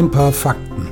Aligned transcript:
Ein 0.00 0.10
paar 0.10 0.32
Fakten. 0.32 0.88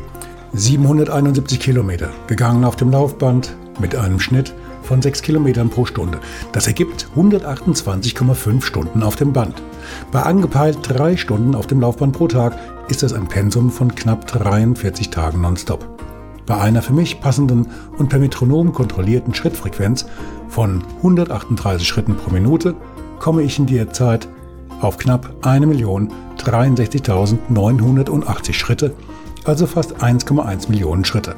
771 0.53 1.59
Kilometer, 1.59 2.11
gegangen 2.27 2.63
auf 2.63 2.77
dem 2.77 2.91
Laufband 2.91 3.57
mit 3.81 3.97
einem 3.97 4.21
Schnitt 4.21 4.53
von 4.83 5.01
6 5.01 5.23
Kilometern 5.23 5.71
pro 5.71 5.87
Stunde. 5.87 6.19
Das 6.53 6.67
ergibt 6.67 7.09
128,5 7.17 8.63
Stunden 8.63 9.03
auf 9.03 9.17
dem 9.17 9.33
Band. 9.33 9.63
Bei 10.13 10.25
angepeilt 10.25 10.81
3 10.83 11.17
Stunden 11.17 11.55
auf 11.55 11.67
dem 11.67 11.81
Laufband 11.81 12.19
pro 12.19 12.29
Tag 12.29 12.59
ist 12.89 13.03
das 13.03 13.15
ein 13.15 13.29
Pensum 13.29 13.71
von 13.71 13.95
knapp 13.95 14.27
43 14.27 15.09
Tagen 15.09 15.41
nonstop. 15.41 15.89
Bei 16.45 16.59
einer 16.59 16.83
für 16.83 16.93
mich 16.93 17.19
passenden 17.19 17.69
und 17.97 18.11
per 18.11 18.19
Metronom 18.19 18.75
kontrollierten 18.75 19.35
Schrittfrequenz 19.35 20.05
von 20.51 20.85
138 20.99 21.89
Schritten 21.89 22.15
pro 22.15 22.31
Minute 22.31 22.75
komme 23.21 23.41
ich 23.41 23.59
in 23.59 23.65
der 23.65 23.91
Zeit 23.91 24.29
auf 24.83 24.99
knapp 24.99 25.35
1.063.980 26.47 28.53
Schritte, 28.53 28.95
also 29.45 29.67
fast 29.67 29.97
1,1 29.97 30.69
Millionen 30.69 31.05
Schritte. 31.05 31.35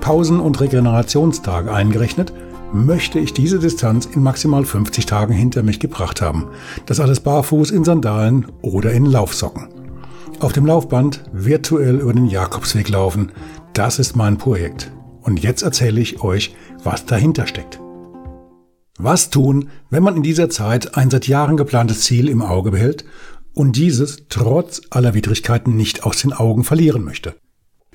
Pausen 0.00 0.40
und 0.40 0.60
Regenerationstage 0.60 1.72
eingerechnet, 1.72 2.32
möchte 2.72 3.20
ich 3.20 3.32
diese 3.32 3.58
Distanz 3.58 4.06
in 4.06 4.22
maximal 4.22 4.64
50 4.64 5.06
Tagen 5.06 5.32
hinter 5.32 5.62
mich 5.62 5.78
gebracht 5.78 6.20
haben. 6.20 6.48
Das 6.86 7.00
alles 7.00 7.20
barfuß 7.20 7.70
in 7.70 7.84
Sandalen 7.84 8.46
oder 8.62 8.92
in 8.92 9.06
Laufsocken. 9.06 9.68
Auf 10.40 10.52
dem 10.52 10.66
Laufband 10.66 11.24
virtuell 11.32 12.00
über 12.00 12.12
den 12.12 12.26
Jakobsweg 12.26 12.88
laufen, 12.88 13.32
das 13.72 13.98
ist 13.98 14.16
mein 14.16 14.38
Projekt. 14.38 14.90
Und 15.22 15.42
jetzt 15.42 15.62
erzähle 15.62 16.00
ich 16.00 16.22
euch, 16.22 16.54
was 16.82 17.06
dahinter 17.06 17.46
steckt. 17.46 17.80
Was 18.98 19.30
tun, 19.30 19.70
wenn 19.90 20.02
man 20.02 20.16
in 20.16 20.22
dieser 20.22 20.50
Zeit 20.50 20.96
ein 20.96 21.10
seit 21.10 21.26
Jahren 21.26 21.56
geplantes 21.56 22.02
Ziel 22.02 22.28
im 22.28 22.42
Auge 22.42 22.70
behält 22.70 23.04
und 23.54 23.76
dieses 23.76 24.24
trotz 24.28 24.82
aller 24.90 25.14
Widrigkeiten 25.14 25.76
nicht 25.76 26.04
aus 26.04 26.18
den 26.18 26.32
Augen 26.32 26.64
verlieren 26.64 27.04
möchte? 27.04 27.34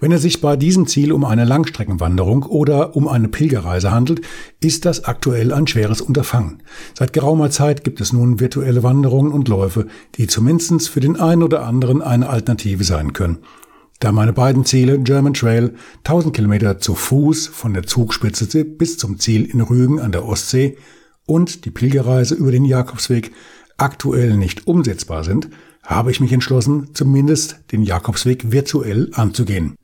Wenn 0.02 0.14
es 0.14 0.22
sich 0.22 0.40
bei 0.40 0.56
diesem 0.56 0.88
Ziel 0.88 1.12
um 1.12 1.26
eine 1.26 1.44
Langstreckenwanderung 1.44 2.44
oder 2.44 2.96
um 2.96 3.10
eine 3.10 3.28
Pilgerreise 3.28 3.92
handelt, 3.92 4.22
ist 4.62 4.86
das 4.86 5.04
aktuell 5.04 5.52
ein 5.52 5.68
schweres 5.68 6.00
Unterfangen. 6.00 6.64
Seit 6.98 7.12
geraumer 7.12 7.52
Zeit 7.52 7.84
gibt 7.84 8.00
es 8.00 8.14
nun 8.14 8.40
virtuelle 8.40 8.82
Wanderungen 8.82 9.34
und 9.34 9.50
Läufe, 9.50 9.88
die 10.16 10.28
zumindest 10.28 10.90
für 10.90 11.02
den 11.02 11.18
einen 11.18 11.44
oder 11.44 11.66
anderen 11.66 12.02
eine 12.02 12.30
Alternative 12.30 12.86
sein 12.86 13.12
können. 13.12 13.40
Da 14.00 14.14
meine 14.14 14.31
beiden 14.31 14.64
Ziele, 14.64 15.00
German 15.00 15.34
Trail, 15.34 15.74
1000 16.06 16.34
Kilometer 16.34 16.80
zu 16.80 16.96
Fuß 16.96 17.48
von 17.48 17.74
der 17.74 17.84
Zugspitze 17.84 18.64
bis 18.64 18.98
zum 18.98 19.19
Ziel 19.19 19.44
in 19.44 19.59
Rügen 19.59 20.00
an 20.00 20.14
der 20.14 20.25
Ostsee 20.25 20.78
und 21.25 21.66
die 21.66 21.72
Pilgerreise 21.72 22.36
über 22.36 22.52
den 22.52 22.64
Jakobsweg 22.64 23.34
aktuell 23.81 24.38
nicht 24.38 24.67
umsetzbar 24.67 25.23
sind, 25.23 25.50
habe 25.84 26.12
ich 26.12 26.19
mich 26.19 26.31
entschlossen, 26.31 26.90
zumindest 26.94 27.59
den 27.72 27.84
Jakobsweg 27.84 28.51
virtuell 28.51 29.09
anzugehen. 29.13 29.75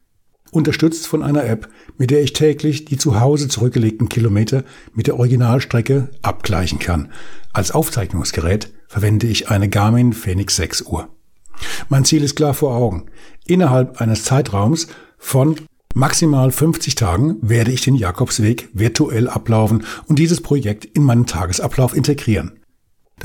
Unterstützt 0.51 1.07
von 1.07 1.23
einer 1.23 1.43
App, 1.43 1.67
mit 1.97 2.11
der 2.11 2.21
ich 2.21 2.33
täglich 2.33 2.85
die 2.85 2.97
zu 2.97 3.19
Hause 3.19 3.47
zurückgelegten 3.47 4.07
Kilometer 4.07 4.63
mit 4.93 5.07
der 5.07 5.17
Originalstrecke 5.17 6.09
abgleichen 6.21 6.79
kann. 6.79 7.11
Als 7.51 7.71
Aufzeichnungsgerät 7.71 8.71
verwende 8.87 9.27
ich 9.27 9.49
eine 9.49 9.67
Garmin 9.67 10.13
Phoenix 10.13 10.55
6 10.55 10.83
Uhr. 10.83 11.09
Mein 11.89 12.05
Ziel 12.05 12.23
ist 12.23 12.35
klar 12.35 12.53
vor 12.53 12.75
Augen. 12.75 13.05
Innerhalb 13.47 13.99
eines 13.99 14.23
Zeitraums 14.23 14.87
von 15.17 15.55
maximal 15.93 16.51
50 16.51 16.95
Tagen 16.95 17.37
werde 17.41 17.71
ich 17.71 17.81
den 17.81 17.95
Jakobsweg 17.95 18.69
virtuell 18.73 19.27
ablaufen 19.27 19.83
und 20.07 20.19
dieses 20.19 20.41
Projekt 20.41 20.85
in 20.85 21.03
meinen 21.03 21.25
Tagesablauf 21.25 21.95
integrieren. 21.95 22.59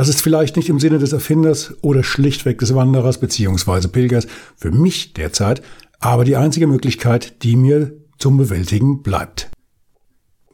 Das 0.01 0.09
ist 0.09 0.23
vielleicht 0.23 0.57
nicht 0.57 0.71
im 0.71 0.81
Sinne 0.81 0.99
des 0.99 1.13
Erfinders 1.13 1.75
oder 1.83 2.03
schlichtweg 2.03 2.57
des 2.57 2.75
Wanderers 2.75 3.21
bzw. 3.21 3.87
Pilgers 3.89 4.27
für 4.57 4.71
mich 4.71 5.13
derzeit, 5.13 5.61
aber 5.99 6.25
die 6.25 6.37
einzige 6.37 6.67
Möglichkeit, 6.67 7.43
die 7.43 7.55
mir 7.55 7.93
zum 8.17 8.39
Bewältigen 8.39 9.03
bleibt. 9.03 9.51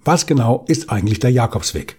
Was 0.04 0.26
genau 0.26 0.64
ist 0.66 0.90
eigentlich 0.90 1.20
der 1.20 1.30
Jakobsweg? 1.30 1.96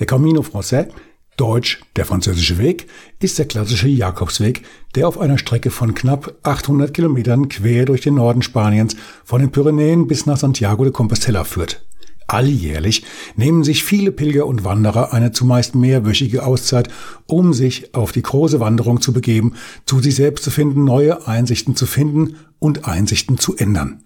Der 0.00 0.08
Camino 0.08 0.40
Français 0.40 0.88
Deutsch 1.36 1.80
der 1.94 2.04
französische 2.04 2.58
Weg 2.58 2.88
ist 3.20 3.38
der 3.38 3.46
klassische 3.46 3.86
Jakobsweg, 3.86 4.64
der 4.96 5.06
auf 5.06 5.20
einer 5.20 5.38
Strecke 5.38 5.70
von 5.70 5.94
knapp 5.94 6.34
800 6.42 6.92
Kilometern 6.92 7.48
quer 7.48 7.84
durch 7.84 8.00
den 8.00 8.16
Norden 8.16 8.42
Spaniens 8.42 8.96
von 9.24 9.40
den 9.40 9.52
Pyrenäen 9.52 10.08
bis 10.08 10.26
nach 10.26 10.36
Santiago 10.36 10.82
de 10.82 10.92
Compostela 10.92 11.44
führt. 11.44 11.86
Alljährlich 12.28 13.04
nehmen 13.36 13.64
sich 13.64 13.84
viele 13.84 14.12
Pilger 14.12 14.46
und 14.46 14.62
Wanderer 14.62 15.14
eine 15.14 15.32
zumeist 15.32 15.74
mehrwöchige 15.74 16.44
Auszeit, 16.44 16.90
um 17.26 17.54
sich 17.54 17.94
auf 17.94 18.12
die 18.12 18.22
große 18.22 18.60
Wanderung 18.60 19.00
zu 19.00 19.14
begeben, 19.14 19.54
zu 19.86 20.00
sich 20.00 20.14
selbst 20.14 20.44
zu 20.44 20.50
finden, 20.50 20.84
neue 20.84 21.26
Einsichten 21.26 21.74
zu 21.74 21.86
finden 21.86 22.36
und 22.58 22.86
Einsichten 22.86 23.38
zu 23.38 23.56
ändern. 23.56 24.04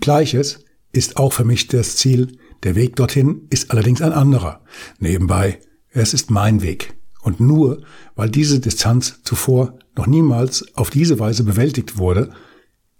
Gleiches 0.00 0.64
ist 0.92 1.16
auch 1.16 1.32
für 1.32 1.44
mich 1.44 1.66
das 1.66 1.96
Ziel. 1.96 2.38
Der 2.62 2.76
Weg 2.76 2.96
dorthin 2.96 3.42
ist 3.50 3.72
allerdings 3.72 4.00
ein 4.00 4.12
anderer. 4.12 4.60
Nebenbei 5.00 5.58
es 5.90 6.14
ist 6.14 6.30
mein 6.30 6.62
Weg. 6.62 6.94
Und 7.22 7.40
nur 7.40 7.82
weil 8.14 8.30
diese 8.30 8.60
Distanz 8.60 9.20
zuvor 9.24 9.78
noch 9.96 10.06
niemals 10.06 10.76
auf 10.76 10.90
diese 10.90 11.18
Weise 11.18 11.42
bewältigt 11.42 11.98
wurde, 11.98 12.30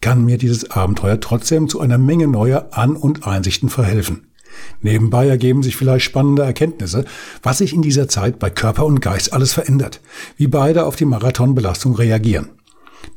kann 0.00 0.24
mir 0.24 0.38
dieses 0.38 0.70
Abenteuer 0.70 1.20
trotzdem 1.20 1.68
zu 1.68 1.80
einer 1.80 1.98
Menge 1.98 2.28
neuer 2.28 2.68
An- 2.72 2.96
und 2.96 3.26
Einsichten 3.26 3.68
verhelfen. 3.68 4.28
Nebenbei 4.80 5.28
ergeben 5.28 5.62
sich 5.62 5.76
vielleicht 5.76 6.04
spannende 6.04 6.42
Erkenntnisse, 6.42 7.04
was 7.42 7.58
sich 7.58 7.72
in 7.72 7.82
dieser 7.82 8.08
Zeit 8.08 8.38
bei 8.38 8.50
Körper 8.50 8.86
und 8.86 9.00
Geist 9.00 9.32
alles 9.32 9.52
verändert, 9.52 10.00
wie 10.36 10.46
beide 10.46 10.84
auf 10.84 10.96
die 10.96 11.04
Marathonbelastung 11.04 11.94
reagieren. 11.94 12.50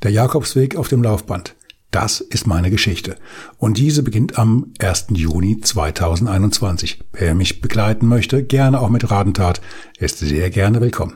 Der 0.04 0.12
Jakobsweg 0.12 0.76
auf 0.76 0.88
dem 0.88 1.04
Laufband. 1.04 1.56
Das 1.92 2.22
ist 2.22 2.48
meine 2.48 2.72
Geschichte. 2.72 3.18
Und 3.58 3.78
diese 3.78 4.02
beginnt 4.02 4.38
am 4.38 4.74
1. 4.80 5.08
Juni 5.10 5.60
2021. 5.60 7.02
Wer 7.12 7.36
mich 7.36 7.60
begleiten 7.60 8.08
möchte, 8.08 8.44
gerne 8.44 8.80
auch 8.80 8.90
mit 8.90 9.12
Radentat, 9.12 9.62
ist 10.00 10.20
sehr 10.20 10.50
gerne 10.50 10.80
willkommen. 10.80 11.16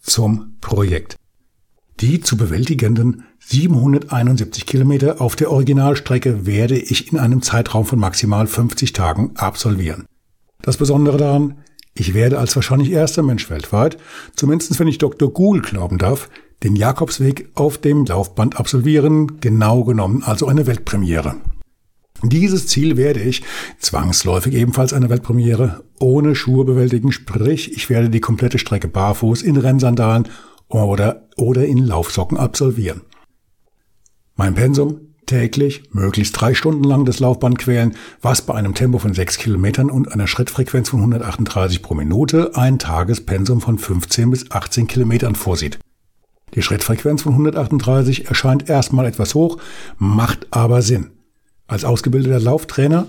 Zum 0.00 0.56
Projekt. 0.60 1.16
Die 2.00 2.20
zu 2.20 2.38
bewältigenden 2.38 3.24
771 3.40 4.64
Kilometer 4.64 5.20
auf 5.20 5.36
der 5.36 5.50
Originalstrecke 5.50 6.46
werde 6.46 6.78
ich 6.78 7.12
in 7.12 7.18
einem 7.18 7.42
Zeitraum 7.42 7.84
von 7.84 7.98
maximal 7.98 8.46
50 8.46 8.94
Tagen 8.94 9.32
absolvieren. 9.34 10.06
Das 10.62 10.78
Besondere 10.78 11.18
daran, 11.18 11.58
ich 11.92 12.14
werde 12.14 12.38
als 12.38 12.56
wahrscheinlich 12.56 12.90
erster 12.90 13.22
Mensch 13.22 13.50
weltweit, 13.50 13.98
zumindest 14.34 14.78
wenn 14.78 14.88
ich 14.88 14.96
Dr. 14.96 15.30
Google 15.30 15.60
glauben 15.60 15.98
darf, 15.98 16.30
den 16.62 16.74
Jakobsweg 16.74 17.50
auf 17.54 17.76
dem 17.76 18.06
Laufband 18.06 18.58
absolvieren, 18.58 19.40
genau 19.40 19.84
genommen 19.84 20.22
also 20.24 20.46
eine 20.46 20.66
Weltpremiere. 20.66 21.36
Dieses 22.22 22.66
Ziel 22.66 22.96
werde 22.96 23.20
ich, 23.20 23.42
zwangsläufig 23.78 24.54
ebenfalls 24.54 24.92
eine 24.92 25.08
Weltpremiere, 25.08 25.84
ohne 25.98 26.34
Schuhe 26.34 26.64
bewältigen, 26.64 27.12
sprich 27.12 27.72
ich 27.72 27.88
werde 27.88 28.10
die 28.10 28.20
komplette 28.20 28.58
Strecke 28.58 28.88
barfuß 28.88 29.42
in 29.42 29.56
Rennsandalen 29.56 30.28
oder, 30.70 31.28
oder 31.36 31.66
in 31.66 31.78
Laufsocken 31.78 32.38
absolvieren. 32.38 33.02
Mein 34.36 34.54
Pensum 34.54 35.00
täglich 35.26 35.82
möglichst 35.92 36.40
drei 36.40 36.54
Stunden 36.54 36.82
lang 36.82 37.04
das 37.04 37.20
Laufband 37.20 37.58
quälen, 37.58 37.94
was 38.20 38.42
bei 38.42 38.54
einem 38.54 38.74
Tempo 38.74 38.98
von 38.98 39.14
sechs 39.14 39.38
Kilometern 39.38 39.90
und 39.90 40.12
einer 40.12 40.26
Schrittfrequenz 40.26 40.88
von 40.88 41.00
138 41.00 41.82
pro 41.82 41.94
Minute 41.94 42.56
ein 42.56 42.78
Tagespensum 42.78 43.60
von 43.60 43.78
15 43.78 44.30
bis 44.30 44.50
18 44.50 44.88
Kilometern 44.88 45.36
vorsieht. 45.36 45.78
Die 46.54 46.62
Schrittfrequenz 46.62 47.22
von 47.22 47.32
138 47.32 48.26
erscheint 48.26 48.68
erstmal 48.68 49.06
etwas 49.06 49.34
hoch, 49.34 49.58
macht 49.98 50.48
aber 50.50 50.82
Sinn. 50.82 51.10
Als 51.68 51.84
ausgebildeter 51.84 52.40
Lauftrainer 52.40 53.06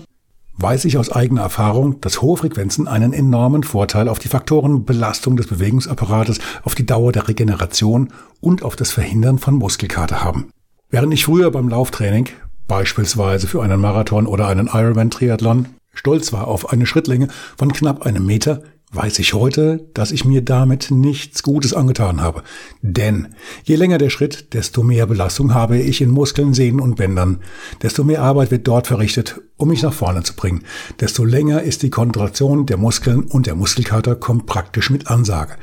weiß 0.56 0.84
ich 0.84 0.98
aus 0.98 1.10
eigener 1.10 1.42
Erfahrung, 1.42 2.00
dass 2.00 2.22
hohe 2.22 2.36
Frequenzen 2.36 2.88
einen 2.88 3.12
enormen 3.12 3.62
Vorteil 3.62 4.08
auf 4.08 4.18
die 4.18 4.28
Faktoren 4.28 4.84
Belastung 4.84 5.36
des 5.36 5.46
Bewegungsapparates, 5.46 6.38
auf 6.62 6.74
die 6.74 6.86
Dauer 6.86 7.12
der 7.12 7.28
Regeneration 7.28 8.12
und 8.40 8.62
auf 8.62 8.76
das 8.76 8.90
Verhindern 8.90 9.38
von 9.38 9.54
Muskelkater 9.54 10.22
haben. 10.22 10.50
Während 10.90 11.14
ich 11.14 11.24
früher 11.24 11.50
beim 11.50 11.68
Lauftraining, 11.68 12.28
beispielsweise 12.68 13.46
für 13.46 13.62
einen 13.62 13.80
Marathon 13.80 14.26
oder 14.26 14.46
einen 14.48 14.68
Ironman-Triathlon, 14.68 15.68
stolz 15.94 16.32
war 16.32 16.48
auf 16.48 16.72
eine 16.72 16.86
Schrittlänge 16.86 17.28
von 17.56 17.72
knapp 17.72 18.02
einem 18.02 18.26
Meter, 18.26 18.62
weiß 18.92 19.18
ich 19.20 19.32
heute, 19.32 19.88
dass 19.94 20.12
ich 20.12 20.24
mir 20.24 20.42
damit 20.42 20.90
nichts 20.90 21.42
Gutes 21.42 21.72
angetan 21.72 22.20
habe. 22.20 22.42
Denn 22.82 23.34
je 23.64 23.76
länger 23.76 23.98
der 23.98 24.10
Schritt, 24.10 24.52
desto 24.52 24.82
mehr 24.82 25.06
Belastung 25.06 25.54
habe 25.54 25.78
ich 25.78 26.02
in 26.02 26.10
Muskeln, 26.10 26.52
Sehnen 26.52 26.80
und 26.80 26.96
Bändern, 26.96 27.40
desto 27.82 28.04
mehr 28.04 28.22
Arbeit 28.22 28.50
wird 28.50 28.68
dort 28.68 28.86
verrichtet, 28.86 29.40
um 29.56 29.68
mich 29.68 29.82
nach 29.82 29.94
vorne 29.94 30.22
zu 30.22 30.34
bringen, 30.34 30.64
desto 31.00 31.24
länger 31.24 31.62
ist 31.62 31.82
die 31.82 31.90
Kontraktion 31.90 32.66
der 32.66 32.76
Muskeln 32.76 33.24
und 33.24 33.46
der 33.46 33.54
Muskelkater 33.54 34.14
kommt 34.14 34.46
praktisch 34.46 34.90
mit 34.90 35.08
Ansage. 35.08 35.56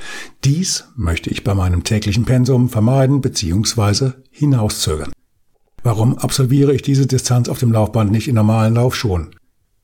Dies 0.43 0.85
möchte 0.95 1.29
ich 1.29 1.43
bei 1.43 1.53
meinem 1.53 1.83
täglichen 1.83 2.25
Pensum 2.25 2.69
vermeiden 2.69 3.21
bzw. 3.21 4.11
hinauszögern. 4.31 5.11
Warum 5.83 6.17
absolviere 6.17 6.73
ich 6.73 6.81
diese 6.81 7.07
Distanz 7.07 7.47
auf 7.47 7.59
dem 7.59 7.71
Laufband 7.71 8.11
nicht 8.11 8.27
in 8.27 8.35
normalen 8.35 8.73
Laufschuhen, 8.73 9.35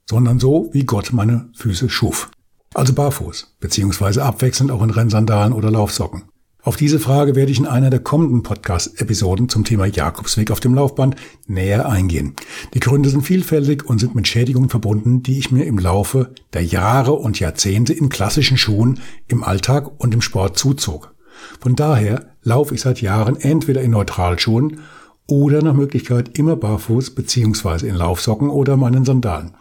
sondern 0.10 0.40
so, 0.40 0.70
wie 0.74 0.84
Gott 0.84 1.14
meine 1.14 1.50
Füße 1.56 1.90
schuf? 1.90 2.30
Also 2.76 2.94
barfuß, 2.94 3.56
beziehungsweise 3.60 4.24
abwechselnd 4.24 4.72
auch 4.72 4.84
in 4.84 4.90
Rennsandalen 4.90 5.54
oder 5.54 5.72
Laufsocken. 5.72 6.24
Auf 6.62 6.78
diese 6.78 7.00
Frage 7.00 7.36
werde 7.36 7.52
ich 7.52 7.60
in 7.60 7.68
einer 7.68 7.92
der 7.92 8.00
kommenden 8.00 8.42
Podcast-Episoden 8.42 9.50
zum 9.50 9.66
Thema 9.66 9.86
Jakobsweg 9.86 10.50
auf 10.50 10.60
dem 10.60 10.74
Laufband 10.74 11.16
näher 11.46 11.88
eingehen. 11.88 12.36
Die 12.74 12.80
Gründe 12.80 13.10
sind 13.10 13.22
vielfältig 13.22 13.86
und 13.88 14.00
sind 14.00 14.16
mit 14.16 14.28
Schädigungen 14.28 14.70
verbunden, 14.70 15.22
die 15.22 15.38
ich 15.38 15.52
mir 15.52 15.66
im 15.66 15.78
Laufe 15.78 16.34
der 16.54 16.64
Jahre 16.64 17.14
und 17.14 17.40
Jahrzehnte 17.40 17.94
in 17.94 18.10
klassischen 18.10 18.58
Schuhen 18.58 19.00
im 19.28 19.44
Alltag 19.44 19.92
und 20.00 20.16
im 20.16 20.24
Sport 20.24 20.58
zuzog. 20.58 21.14
Von 21.60 21.76
daher 21.76 22.32
laufe 22.42 22.74
ich 22.74 22.82
seit 22.82 23.00
Jahren 23.00 23.36
entweder 23.36 23.82
in 23.82 23.92
Neutralschuhen 23.92 24.80
oder 25.28 25.62
nach 25.62 25.74
Möglichkeit 25.74 26.38
immer 26.38 26.56
barfuß 26.56 27.14
beziehungsweise 27.14 27.88
in 27.88 27.96
Laufsocken 27.96 28.50
oder 28.50 28.76
meinen 28.76 29.06
Sandalen. 29.06 29.52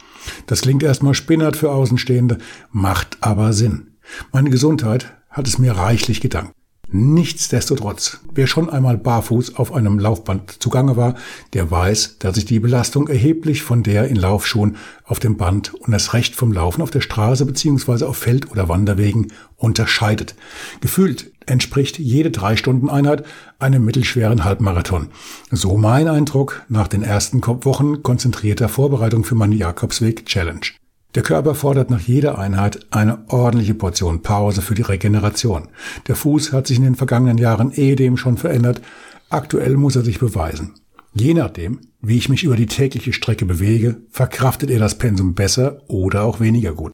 Das 0.47 0.63
klingt 0.63 0.83
erstmal 0.83 1.15
spinnert 1.15 1.57
für 1.57 1.71
Außenstehende, 1.71 2.39
macht 2.71 3.19
aber 3.21 3.53
Sinn. 3.53 3.97
Meine 4.33 4.51
Gesundheit 4.51 5.17
hat 5.31 5.49
es 5.49 5.59
mir 5.59 5.73
reichlich 5.73 6.21
gedankt. 6.21 6.55
Nichtsdestotrotz, 6.97 8.21
wer 8.37 8.47
schon 8.47 8.71
einmal 8.71 8.97
barfuß 8.97 9.57
auf 9.57 9.73
einem 9.73 9.99
Laufband 9.99 10.63
zugange 10.63 10.97
war, 10.97 11.17
der 11.53 11.69
weiß, 11.69 12.21
dass 12.21 12.37
sich 12.37 12.45
die 12.45 12.61
Belastung 12.61 13.09
erheblich 13.09 13.65
von 13.65 13.83
der 13.83 14.07
in 14.07 14.15
Laufschuhen 14.15 14.77
auf 15.05 15.19
dem 15.19 15.37
Band 15.37 15.75
und 15.75 15.91
das 15.91 16.15
Recht 16.15 16.37
vom 16.37 16.53
Laufen 16.53 16.83
auf 16.83 16.93
der 16.93 17.01
Straße 17.01 17.47
beziehungsweise 17.47 18.09
auf 18.09 18.19
Feld- 18.19 18.49
oder 18.53 18.69
Wanderwegen 18.69 19.33
unterscheidet. 19.57 20.37
Gefühlt 20.81 21.33
entspricht 21.47 21.99
jede 21.99 22.31
drei 22.31 22.55
Stunden 22.55 22.89
Einheit 22.89 23.25
einem 23.59 23.85
mittelschweren 23.85 24.45
Halbmarathon. 24.45 25.09
So 25.51 25.77
mein 25.77 26.07
Eindruck 26.07 26.63
nach 26.69 26.87
den 26.87 27.03
ersten 27.03 27.45
Wochen 27.45 28.05
konzentrierter 28.05 28.69
Vorbereitung 28.69 29.25
für 29.25 29.35
meine 29.35 29.57
Jakobsweg 29.57 30.27
Challenge. 30.27 30.67
Der 31.15 31.23
Körper 31.23 31.55
fordert 31.55 31.91
nach 31.91 32.01
jeder 32.01 32.39
Einheit 32.39 32.87
eine 32.91 33.29
ordentliche 33.29 33.75
Portion 33.75 34.23
Pause 34.23 34.63
für 34.63 34.75
die 34.75 34.83
Regeneration. 34.83 35.69
Der 36.09 36.17
Fuß 36.17 36.53
hat 36.53 36.67
sich 36.67 36.79
in 36.79 36.85
den 36.85 36.97
vergangenen 36.97 37.39
Jahren 37.39 37.71
ehedem 37.71 38.17
schon 38.17 38.37
verändert. 38.37 38.83
Aktuell 39.31 39.77
muss 39.77 39.95
er 39.95 40.03
sich 40.03 40.19
beweisen. 40.19 40.75
Je 41.13 41.33
nachdem, 41.35 41.81
wie 42.01 42.17
ich 42.17 42.29
mich 42.29 42.43
über 42.43 42.57
die 42.57 42.67
tägliche 42.67 43.13
Strecke 43.13 43.47
bewege, 43.47 43.99
verkraftet 44.11 44.71
er 44.71 44.81
das 44.81 44.99
Pensum 44.99 45.35
besser 45.35 45.83
oder 45.87 46.25
auch 46.25 46.41
weniger 46.41 46.75
gut. 46.75 46.93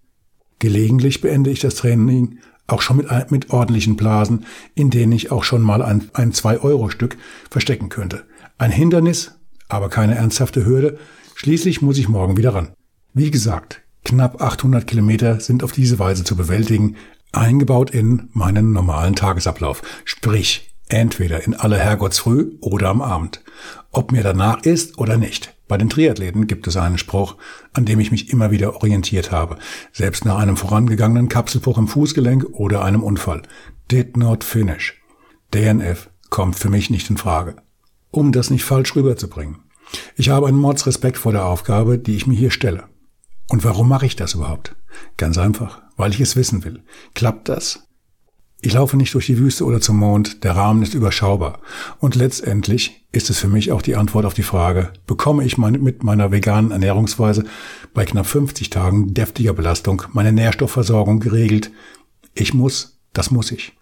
Gelegentlich 0.59 1.23
beende 1.23 1.49
ich 1.49 1.61
das 1.61 1.77
Training 1.77 2.39
auch 2.67 2.83
schon 2.83 2.99
mit, 2.99 3.31
mit 3.31 3.51
ordentlichen 3.51 3.97
Blasen, 3.97 4.45
in 4.75 4.91
denen 4.91 5.13
ich 5.13 5.33
auch 5.33 5.45
schon 5.45 5.63
mal 5.63 5.81
ein, 5.81 6.11
ein 6.13 6.33
2-Euro-Stück 6.33 7.17
verstecken 7.51 7.89
könnte. 7.89 8.25
Ein 8.59 8.71
Hindernis, 8.71 9.33
aber 9.69 9.89
keine 9.89 10.17
ernsthafte 10.17 10.67
Hürde. 10.67 10.99
Schließlich 11.35 11.81
muss 11.81 11.97
ich 11.97 12.11
morgen 12.11 12.37
wieder 12.37 12.55
ran. 12.55 12.69
Wie 13.15 13.31
gesagt, 13.31 13.83
knapp 14.05 14.41
800 14.41 14.87
Kilometer 14.87 15.41
sind 15.41 15.63
auf 15.63 15.73
diese 15.73 15.99
Weise 15.99 16.25
zu 16.25 16.37
bewältigen, 16.37 16.97
eingebaut 17.33 17.91
in 17.91 18.29
meinen 18.33 18.73
normalen 18.73 19.15
Tagesablauf. 19.15 19.83
Sprich, 20.05 20.75
entweder 20.89 21.45
in 21.45 21.55
aller 21.55 21.79
Herrgottsfrüh 21.79 22.53
oder 22.61 22.89
am 22.89 23.03
Abend. 23.03 23.43
Ob 23.93 24.13
mir 24.13 24.23
danach 24.23 24.63
ist 24.63 24.99
oder 24.99 25.17
nicht. 25.17 25.55
Bei 25.69 25.79
den 25.79 25.89
Triathleten 25.89 26.49
gibt 26.49 26.67
es 26.67 26.77
einen 26.77 26.99
Spruch, 26.99 27.37
an 27.73 27.85
dem 27.85 28.01
ich 28.01 28.11
mich 28.11 28.33
immer 28.33 28.51
wieder 28.51 28.75
orientiert 28.75 29.31
habe, 29.31 29.57
selbst 29.93 30.25
nach 30.25 30.39
einem 30.39 30.57
vorangegangenen 30.57 31.29
Kapselbruch 31.29 31.79
im 31.79 31.87
Fußgelenk 31.87 32.45
oder 32.53 32.85
einem 32.85 33.05
Unfall. 33.05 33.43
Did 33.91 34.17
not 34.17 34.43
finish. 34.43 35.01
DNF 35.55 36.11
kommt 36.29 36.57
für 36.57 36.71
mich 36.71 36.91
nicht 36.91 37.09
in 37.11 37.17
Frage. 37.17 37.57
Um 38.11 38.33
das 38.33 38.51
nicht 38.51 38.65
falsch 38.65 38.97
rüberzubringen. 38.97 39.59
Ich 40.17 40.31
habe 40.31 40.49
einen 40.49 40.59
Mordsrespekt 40.59 41.19
vor 41.19 41.33
der 41.33 41.47
Aufgabe, 41.47 41.99
die 41.99 42.17
ich 42.17 42.27
mir 42.27 42.37
hier 42.37 42.51
stelle. 42.51 42.85
Und 43.51 43.65
warum 43.65 43.89
mache 43.89 44.07
ich 44.07 44.15
das 44.15 44.35
überhaupt? 44.35 44.77
Ganz 45.17 45.37
einfach, 45.37 45.83
weil 45.97 46.13
ich 46.13 46.21
es 46.21 46.37
wissen 46.37 46.63
will. 46.65 46.85
Klappt 47.15 47.49
das? 47.49 47.89
Ich 48.61 48.75
laufe 48.75 48.97
nicht 48.97 49.13
durch 49.15 49.27
die 49.27 49.39
Wüste 49.39 49.65
oder 49.65 49.81
zum 49.81 49.97
Mond, 49.97 50.45
der 50.45 50.55
Rahmen 50.55 50.83
ist 50.83 50.95
überschaubar. 50.95 51.59
Und 51.99 52.15
letztendlich 52.15 53.07
ist 53.11 53.29
es 53.29 53.41
für 53.41 53.49
mich 53.49 53.73
auch 53.73 53.83
die 53.83 53.97
Antwort 53.97 54.25
auf 54.25 54.35
die 54.35 54.45
Frage, 54.45 54.93
bekomme 55.05 55.45
ich 55.45 55.59
mit 55.59 56.05
meiner 56.05 56.31
veganen 56.31 56.71
Ernährungsweise 56.71 57.45
bei 57.93 58.05
knapp 58.05 58.27
50 58.27 58.71
Tagen 58.71 59.15
deftiger 59.15 59.53
Belastung 59.53 60.05
meine 60.13 60.31
Nährstoffversorgung 60.33 61.19
geregelt? 61.19 61.73
Ich 62.35 62.55
muss, 62.55 63.01
das 63.13 63.33
muss 63.33 63.51
ich. 63.51 63.77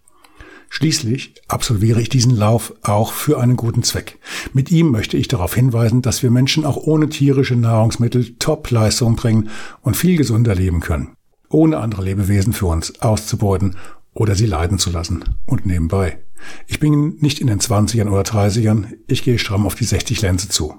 Schließlich 0.70 1.34
absolviere 1.48 2.00
ich 2.00 2.08
diesen 2.08 2.36
Lauf 2.36 2.74
auch 2.82 3.12
für 3.12 3.40
einen 3.40 3.56
guten 3.56 3.82
Zweck. 3.82 4.18
Mit 4.52 4.70
ihm 4.70 4.90
möchte 4.90 5.16
ich 5.16 5.28
darauf 5.28 5.54
hinweisen, 5.54 6.02
dass 6.02 6.22
wir 6.22 6.30
Menschen 6.30 6.64
auch 6.64 6.76
ohne 6.76 7.08
tierische 7.08 7.56
Nahrungsmittel 7.56 8.36
Top-Leistung 8.38 9.16
bringen 9.16 9.48
und 9.80 9.96
viel 9.96 10.16
gesunder 10.16 10.54
leben 10.54 10.80
können 10.80 11.16
ohne 11.50 11.78
andere 11.78 12.02
Lebewesen 12.02 12.52
für 12.52 12.66
uns 12.66 13.00
auszubeuten 13.00 13.76
oder 14.14 14.34
sie 14.34 14.46
leiden 14.46 14.78
zu 14.78 14.90
lassen. 14.90 15.24
Und 15.46 15.66
nebenbei. 15.66 16.18
Ich 16.66 16.80
bin 16.80 17.16
nicht 17.20 17.40
in 17.40 17.46
den 17.46 17.60
20ern 17.60 18.08
oder 18.08 18.22
30ern, 18.22 18.86
ich 19.06 19.22
gehe 19.22 19.38
stramm 19.38 19.66
auf 19.66 19.74
die 19.74 19.84
60 19.84 20.22
Lenze 20.22 20.48
zu. 20.48 20.74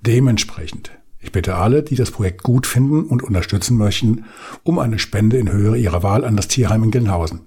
Dementsprechend, 0.00 0.90
ich 1.18 1.32
bitte 1.32 1.56
alle, 1.56 1.82
die 1.82 1.94
das 1.94 2.10
Projekt 2.10 2.42
gut 2.42 2.66
finden 2.66 3.04
und 3.04 3.22
unterstützen 3.22 3.76
möchten, 3.76 4.24
um 4.62 4.78
eine 4.78 4.98
Spende 4.98 5.38
in 5.38 5.52
Höhe 5.52 5.76
ihrer 5.76 6.02
Wahl 6.02 6.24
an 6.24 6.36
das 6.36 6.48
Tierheim 6.48 6.84
in 6.84 6.90
Gelnhausen. 6.90 7.42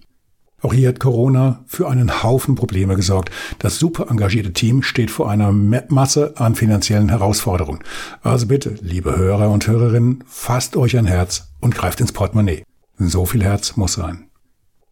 Auch 0.63 0.73
hier 0.73 0.87
hat 0.87 1.01
Corona 1.01 1.59
für 1.67 1.89
einen 1.89 2.23
Haufen 2.23 2.55
Probleme 2.55 2.95
gesorgt. 2.95 3.31
Das 3.59 3.79
super 3.79 4.09
engagierte 4.09 4.53
Team 4.53 4.81
steht 4.81 5.11
vor 5.11 5.29
einer 5.29 5.51
Masse 5.51 6.35
an 6.37 6.55
finanziellen 6.55 7.09
Herausforderungen. 7.09 7.81
Also 8.21 8.47
bitte, 8.47 8.75
liebe 8.79 9.17
Hörer 9.17 9.49
und 9.49 9.67
Hörerinnen, 9.67 10.23
fasst 10.25 10.77
euch 10.77 10.97
ein 10.97 11.05
Herz 11.05 11.49
und 11.59 11.75
greift 11.75 11.99
ins 11.99 12.13
Portemonnaie. 12.13 12.63
So 12.97 13.25
viel 13.25 13.43
Herz 13.43 13.75
muss 13.75 13.93
sein. 13.93 14.29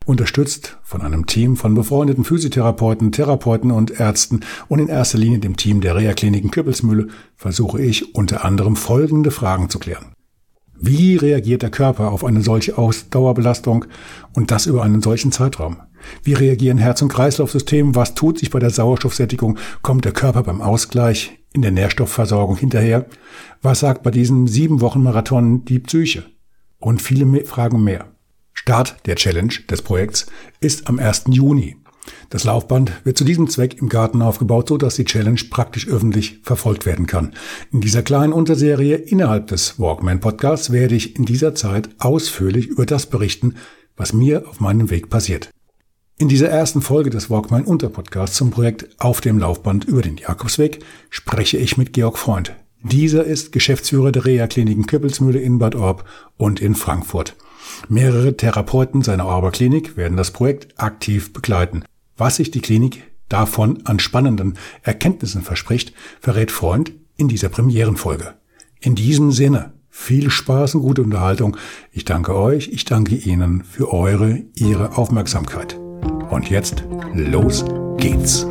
Unterstützt 0.06 0.78
von 0.84 1.01
einem 1.04 1.25
Team 1.25 1.56
von 1.56 1.74
befreundeten 1.74 2.25
Physiotherapeuten, 2.25 3.13
Therapeuten 3.13 3.72
und 3.72 3.92
Ärzten 3.92 4.42
und 4.68 4.80
in 4.80 4.90
erster 4.90 5.20
Linie 5.20 5.40
dem 5.40 5.56
Team 5.56 5.80
der 5.80 5.96
Reha-Kliniken 5.96 6.51
Küppelsmühle 6.51 7.08
versuche 7.38 7.82
ich 7.82 8.13
unter 8.13 8.44
anderem 8.44 8.75
folgende 8.75 9.32
Fragen 9.32 9.70
zu 9.70 9.80
klären. 9.80 10.08
Wie 10.84 11.16
reagiert 11.16 11.62
der 11.62 11.70
Körper 11.70 12.12
auf 12.12 12.26
eine 12.26 12.42
solche 12.42 12.76
Ausdauerbelastung 12.76 13.86
und 14.34 14.50
das 14.50 14.66
über 14.66 14.82
einen 14.82 15.04
solchen 15.04 15.32
Zeitraum? 15.32 15.78
Wie 16.24 16.34
reagieren 16.34 16.80
Herz- 16.80 17.04
und 17.04 17.10
Kreislaufsystem? 17.14 17.94
Was 17.94 18.16
tut 18.16 18.40
sich 18.40 18.50
bei 18.50 18.58
der 18.58 18.72
Sauerstoffsättigung? 18.72 19.60
Kommt 19.84 20.06
der 20.06 20.12
Körper 20.12 20.42
beim 20.42 20.60
Ausgleich 20.60 21.38
in 21.54 21.62
der 21.62 21.70
Nährstoffversorgung 21.70 22.58
hinterher? 22.58 23.06
Was 23.62 23.82
sagt 23.82 24.02
bei 24.02 24.10
diesem 24.10 24.48
sieben 24.48 24.82
Wochen 24.82 25.04
Marathon 25.04 25.66
die 25.66 25.78
Psyche? 25.78 26.24
Und 26.80 27.00
viele 27.00 27.46
Fragen 27.46 27.84
mehr. 27.84 28.08
Start 28.52 29.06
der 29.06 29.18
Challenge 29.18 29.54
des 29.70 29.84
Projekts 29.84 30.26
ist 30.62 30.88
am 30.88 30.98
1. 30.98 31.26
Juni. 31.28 31.78
Das 32.29 32.43
Laufband 32.43 32.91
wird 33.03 33.17
zu 33.17 33.24
diesem 33.24 33.50
Zweck 33.50 33.81
im 33.81 33.89
Garten 33.89 34.22
aufgebaut, 34.22 34.70
so 34.70 34.77
dass 34.77 34.96
die 34.96 35.05
Challenge 35.05 35.39
praktisch 35.50 35.88
öffentlich 35.88 36.39
verfolgt 36.43 36.86
werden 36.86 37.05
kann. 37.05 37.34
In 37.72 37.81
dieser 37.81 38.03
kleinen 38.03 38.34
Unterserie 38.34 38.96
innerhalb 38.96 39.48
des 39.48 39.79
Walkman 39.79 40.20
Podcasts 40.20 40.72
werde 40.72 40.96
ich 40.96 41.15
in 41.17 41.25
dieser 41.25 41.55
Zeit 41.55 41.89
ausführlich 42.00 42.67
über 42.67 42.86
das 42.86 43.05
berichten, 43.05 43.55
was 43.98 44.13
mir 44.13 44.48
auf 44.48 44.60
meinem 44.60 44.89
Weg 44.89 45.10
passiert. 45.10 45.50
In 46.17 46.29
dieser 46.29 46.50
ersten 46.50 46.81
Folge 46.81 47.10
des 47.10 47.29
Walkman 47.29 47.63
Unterpodcasts 47.63 48.38
zum 48.38 48.51
Projekt 48.51 48.89
Auf 49.00 49.22
dem 49.22 49.39
Laufband 49.39 49.86
über 49.86 50.01
den 50.01 50.17
Jakobsweg 50.17 50.79
spreche 51.10 51.58
ich 51.58 51.77
mit 51.77 51.93
Georg 51.93 52.17
Freund. 52.17 52.53
Dieser 52.84 53.24
ist 53.24 53.51
Geschäftsführer 53.51 54.12
der 54.12 54.25
Reha-Kliniken 54.25 54.86
Köppelsmühle 54.86 55.39
in 55.39 55.60
Bad 55.60 55.75
Orb 55.75 56.05
und 56.38 56.60
in 56.60 56.75
Frankfurt. 56.75 57.36
Mehrere 57.89 58.38
Therapeuten 58.38 59.01
seiner 59.01 59.25
Orber-Klinik 59.25 59.98
werden 59.98 60.17
das 60.17 60.31
Projekt 60.31 60.79
aktiv 60.79 61.34
begleiten. 61.34 61.84
Was 62.22 62.36
sich 62.36 62.51
die 62.51 62.62
Klinik 62.62 63.01
davon 63.30 63.84
an 63.88 63.98
spannenden 63.98 64.54
Erkenntnissen 64.84 65.42
verspricht, 65.42 65.92
verrät 66.20 66.51
Freund 66.51 66.92
in 67.18 67.28
dieser 67.28 67.50
Premierenfolge. 67.50 68.36
In 68.80 68.94
diesem 68.94 69.32
Sinne, 69.32 69.74
viel 69.90 70.30
Spaß 70.30 70.75
und 70.75 70.84
gute 70.84 71.01
Unterhaltung. 71.01 71.58
Ich 71.92 72.06
danke 72.06 72.36
euch, 72.36 72.68
ich 72.68 72.86
danke 72.86 73.16
Ihnen 73.16 73.63
für 73.63 73.92
eure, 73.92 74.44
Ihre 74.54 75.00
Aufmerksamkeit. 75.00 75.80
Und 76.30 76.48
jetzt, 76.51 76.84
los 77.16 77.66
geht's. 77.98 78.46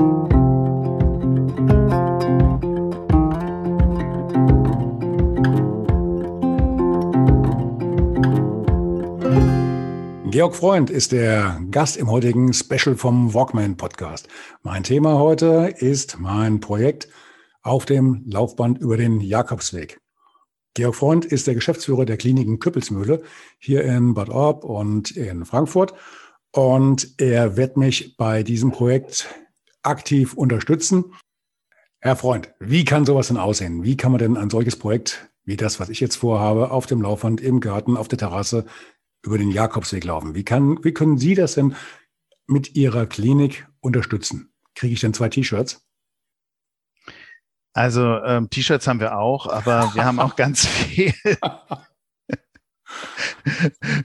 Georg 10.30 10.54
Freund 10.54 10.90
ist 10.90 11.10
der 11.10 11.60
Gast 11.72 11.96
im 11.96 12.08
heutigen 12.08 12.52
Special 12.52 12.94
vom 12.94 13.34
Walkman 13.34 13.76
Podcast. 13.76 14.28
Mein 14.62 14.84
Thema 14.84 15.18
heute 15.18 15.74
ist 15.78 16.20
mein 16.20 16.60
Projekt 16.60 17.08
auf 17.62 17.84
dem 17.84 18.22
Laufband 18.26 18.78
über 18.78 18.96
den 18.96 19.20
Jakobsweg. 19.20 20.00
Georg 20.74 20.94
Freund 20.94 21.24
ist 21.24 21.48
der 21.48 21.54
Geschäftsführer 21.54 22.04
der 22.04 22.16
Kliniken 22.16 22.60
Küppelsmühle 22.60 23.24
hier 23.58 23.82
in 23.82 24.14
Bad 24.14 24.28
Orb 24.28 24.62
und 24.62 25.10
in 25.10 25.44
Frankfurt. 25.44 25.94
Und 26.52 27.20
er 27.20 27.56
wird 27.56 27.76
mich 27.76 28.16
bei 28.16 28.44
diesem 28.44 28.70
Projekt 28.70 29.26
aktiv 29.82 30.34
unterstützen. 30.34 31.12
Herr 31.98 32.14
Freund, 32.14 32.54
wie 32.60 32.84
kann 32.84 33.04
sowas 33.04 33.28
denn 33.28 33.36
aussehen? 33.36 33.82
Wie 33.82 33.96
kann 33.96 34.12
man 34.12 34.20
denn 34.20 34.36
ein 34.36 34.50
solches 34.50 34.78
Projekt 34.78 35.28
wie 35.44 35.56
das, 35.56 35.80
was 35.80 35.88
ich 35.88 35.98
jetzt 35.98 36.16
vorhabe, 36.16 36.70
auf 36.70 36.86
dem 36.86 37.02
Laufband, 37.02 37.40
im 37.40 37.58
Garten, 37.58 37.96
auf 37.96 38.06
der 38.06 38.18
Terrasse, 38.18 38.66
über 39.22 39.38
den 39.38 39.50
Jakobsweg 39.50 40.04
laufen. 40.04 40.34
Wie, 40.34 40.44
kann, 40.44 40.82
wie 40.84 40.92
können 40.92 41.18
Sie 41.18 41.34
das 41.34 41.54
denn 41.54 41.74
mit 42.46 42.74
Ihrer 42.74 43.06
Klinik 43.06 43.66
unterstützen? 43.80 44.52
Kriege 44.74 44.94
ich 44.94 45.00
denn 45.00 45.14
zwei 45.14 45.28
T-Shirts? 45.28 45.84
Also 47.72 48.18
ähm, 48.24 48.50
T-Shirts 48.50 48.88
haben 48.88 49.00
wir 49.00 49.16
auch, 49.16 49.46
aber 49.46 49.94
wir 49.94 50.04
haben 50.04 50.18
auch 50.18 50.36
ganz 50.36 50.66
viel. 50.66 51.14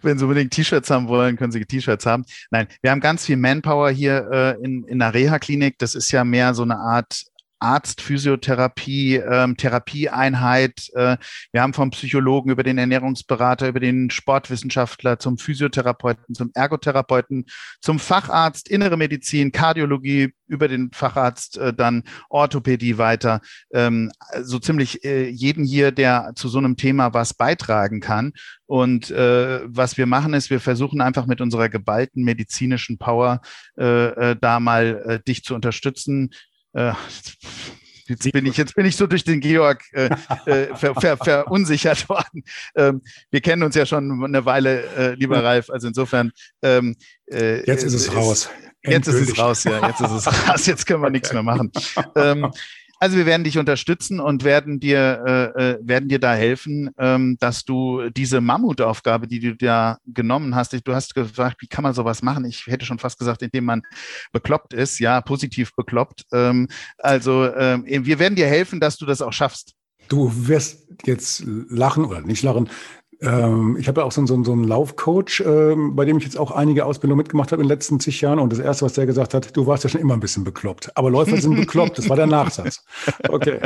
Wenn 0.01 0.17
Sie 0.19 0.23
unbedingt 0.23 0.53
T-Shirts 0.53 0.89
haben 0.91 1.07
wollen, 1.07 1.35
können 1.37 1.51
Sie 1.51 1.65
T-Shirts 1.65 2.05
haben. 2.05 2.25
Nein, 2.51 2.67
wir 2.81 2.91
haben 2.91 2.99
ganz 2.99 3.25
viel 3.25 3.37
Manpower 3.37 3.89
hier 3.89 4.29
äh, 4.31 4.63
in, 4.63 4.83
in 4.83 4.99
der 4.99 5.13
Reha-Klinik. 5.13 5.79
Das 5.79 5.95
ist 5.95 6.11
ja 6.11 6.23
mehr 6.23 6.53
so 6.53 6.61
eine 6.63 6.77
Art 6.77 7.25
Arzt, 7.59 8.01
Physiotherapie, 8.01 9.15
ähm, 9.15 9.57
Therapieeinheit. 9.57 10.89
Äh, 10.93 11.17
wir 11.51 11.61
haben 11.61 11.73
vom 11.73 11.91
Psychologen 11.91 12.51
über 12.51 12.63
den 12.63 12.77
Ernährungsberater, 12.77 13.67
über 13.67 13.79
den 13.79 14.09
Sportwissenschaftler 14.09 15.19
zum 15.19 15.37
Physiotherapeuten, 15.37 16.35
zum 16.35 16.51
Ergotherapeuten, 16.53 17.45
zum 17.81 17.99
Facharzt, 17.99 18.69
Innere 18.69 18.97
Medizin, 18.97 19.51
Kardiologie, 19.51 20.33
über 20.47 20.67
den 20.67 20.91
Facharzt 20.91 21.57
äh, 21.57 21.73
dann 21.73 22.03
Orthopädie 22.29 22.97
weiter. 22.97 23.41
Ähm, 23.73 24.11
so 24.41 24.59
ziemlich 24.59 25.03
äh, 25.03 25.27
jeden 25.27 25.65
hier, 25.65 25.91
der 25.91 26.33
zu 26.35 26.47
so 26.47 26.57
einem 26.57 26.77
Thema 26.77 27.13
was 27.13 27.33
beitragen 27.33 27.99
kann. 27.99 28.33
Und 28.65 29.11
äh, 29.11 29.61
was 29.65 29.97
wir 29.97 30.05
machen, 30.05 30.33
ist, 30.33 30.49
wir 30.49 30.59
versuchen 30.59 31.01
einfach 31.01 31.25
mit 31.25 31.41
unserer 31.41 31.69
geballten 31.69 32.23
medizinischen 32.23 32.97
Power 32.97 33.41
äh, 33.77 34.31
äh, 34.31 34.35
da 34.39 34.59
mal 34.59 35.03
äh, 35.05 35.19
dich 35.27 35.43
zu 35.43 35.55
unterstützen 35.55 36.31
äh, 36.75 36.93
jetzt 38.07 38.31
bin 38.31 38.45
ich, 38.45 38.57
jetzt 38.57 38.75
bin 38.75 38.85
ich 38.85 38.95
so 38.95 39.07
durch 39.07 39.23
den 39.23 39.39
Georg 39.39 39.83
äh, 39.93 40.09
äh, 40.45 40.75
ver, 40.75 40.93
ver, 40.95 41.17
verunsichert 41.17 42.07
worden. 42.09 42.43
Ähm, 42.75 43.01
wir 43.31 43.41
kennen 43.41 43.63
uns 43.63 43.75
ja 43.75 43.85
schon 43.85 44.23
eine 44.23 44.45
Weile, 44.45 44.83
äh, 44.95 45.13
lieber 45.15 45.43
Ralf. 45.43 45.69
Also 45.69 45.87
insofern. 45.87 46.31
Ähm, 46.61 46.95
äh, 47.31 47.65
jetzt 47.65 47.83
ist 47.83 47.93
es 47.93 48.13
raus. 48.13 48.49
Jetzt 48.83 49.07
ist 49.07 49.29
es 49.29 49.37
raus, 49.37 49.63
ja. 49.63 49.87
Jetzt 49.87 50.01
ist 50.01 50.11
es 50.11 50.27
raus. 50.49 50.65
Jetzt 50.65 50.85
können 50.85 51.01
wir 51.01 51.09
nichts 51.09 51.33
mehr 51.33 51.43
machen. 51.43 51.71
Ähm, 52.15 52.51
also 53.05 53.17
wir 53.17 53.27
werden 53.27 53.43
dich 53.43 53.59
unterstützen 53.59 54.19
und 54.19 54.43
werden 54.43 54.79
dir, 54.79 55.23
äh, 55.55 55.73
äh, 55.73 55.79
werden 55.83 56.09
dir 56.09 56.17
da 56.17 56.33
helfen, 56.33 56.89
ähm, 56.97 57.37
dass 57.39 57.63
du 57.63 58.09
diese 58.09 58.41
Mammutaufgabe, 58.41 59.27
die 59.27 59.39
du 59.39 59.55
da 59.55 59.99
genommen 60.07 60.55
hast, 60.55 60.73
du 60.73 60.95
hast 60.95 61.13
gefragt, 61.13 61.57
wie 61.61 61.67
kann 61.67 61.83
man 61.83 61.93
sowas 61.93 62.23
machen? 62.23 62.45
Ich 62.45 62.65
hätte 62.65 62.83
schon 62.83 62.97
fast 62.97 63.19
gesagt, 63.19 63.43
indem 63.43 63.65
man 63.65 63.83
bekloppt 64.31 64.73
ist, 64.73 64.97
ja, 64.97 65.21
positiv 65.21 65.75
bekloppt. 65.75 66.25
Ähm, 66.33 66.67
also 66.97 67.53
ähm, 67.53 67.85
wir 67.85 68.17
werden 68.17 68.33
dir 68.33 68.47
helfen, 68.47 68.79
dass 68.79 68.97
du 68.97 69.05
das 69.05 69.21
auch 69.21 69.33
schaffst. 69.33 69.73
Du 70.07 70.47
wirst 70.47 70.87
jetzt 71.05 71.43
lachen 71.45 72.05
oder 72.05 72.21
nicht 72.21 72.41
lachen. 72.41 72.69
Ähm, 73.21 73.77
ich 73.79 73.87
habe 73.87 74.01
ja 74.01 74.07
auch 74.07 74.11
so, 74.11 74.25
so, 74.25 74.43
so 74.43 74.51
einen 74.51 74.63
Laufcoach, 74.63 75.41
ähm, 75.45 75.95
bei 75.95 76.05
dem 76.05 76.17
ich 76.17 76.23
jetzt 76.23 76.37
auch 76.37 76.51
einige 76.51 76.85
Ausbildungen 76.85 77.17
mitgemacht 77.17 77.51
habe 77.51 77.61
in 77.61 77.67
den 77.67 77.73
letzten 77.73 77.99
zig 77.99 78.21
Jahren. 78.21 78.39
Und 78.39 78.51
das 78.51 78.59
Erste, 78.59 78.85
was 78.85 78.93
der 78.93 79.05
gesagt 79.05 79.33
hat, 79.33 79.55
du 79.55 79.67
warst 79.67 79.83
ja 79.83 79.89
schon 79.89 80.01
immer 80.01 80.13
ein 80.13 80.19
bisschen 80.19 80.43
bekloppt. 80.43 80.91
Aber 80.95 81.09
Läufer 81.09 81.37
sind 81.37 81.55
bekloppt. 81.55 81.97
Das 81.97 82.09
war 82.09 82.15
der 82.15 82.27
Nachsatz. 82.27 82.83
Okay. 83.29 83.59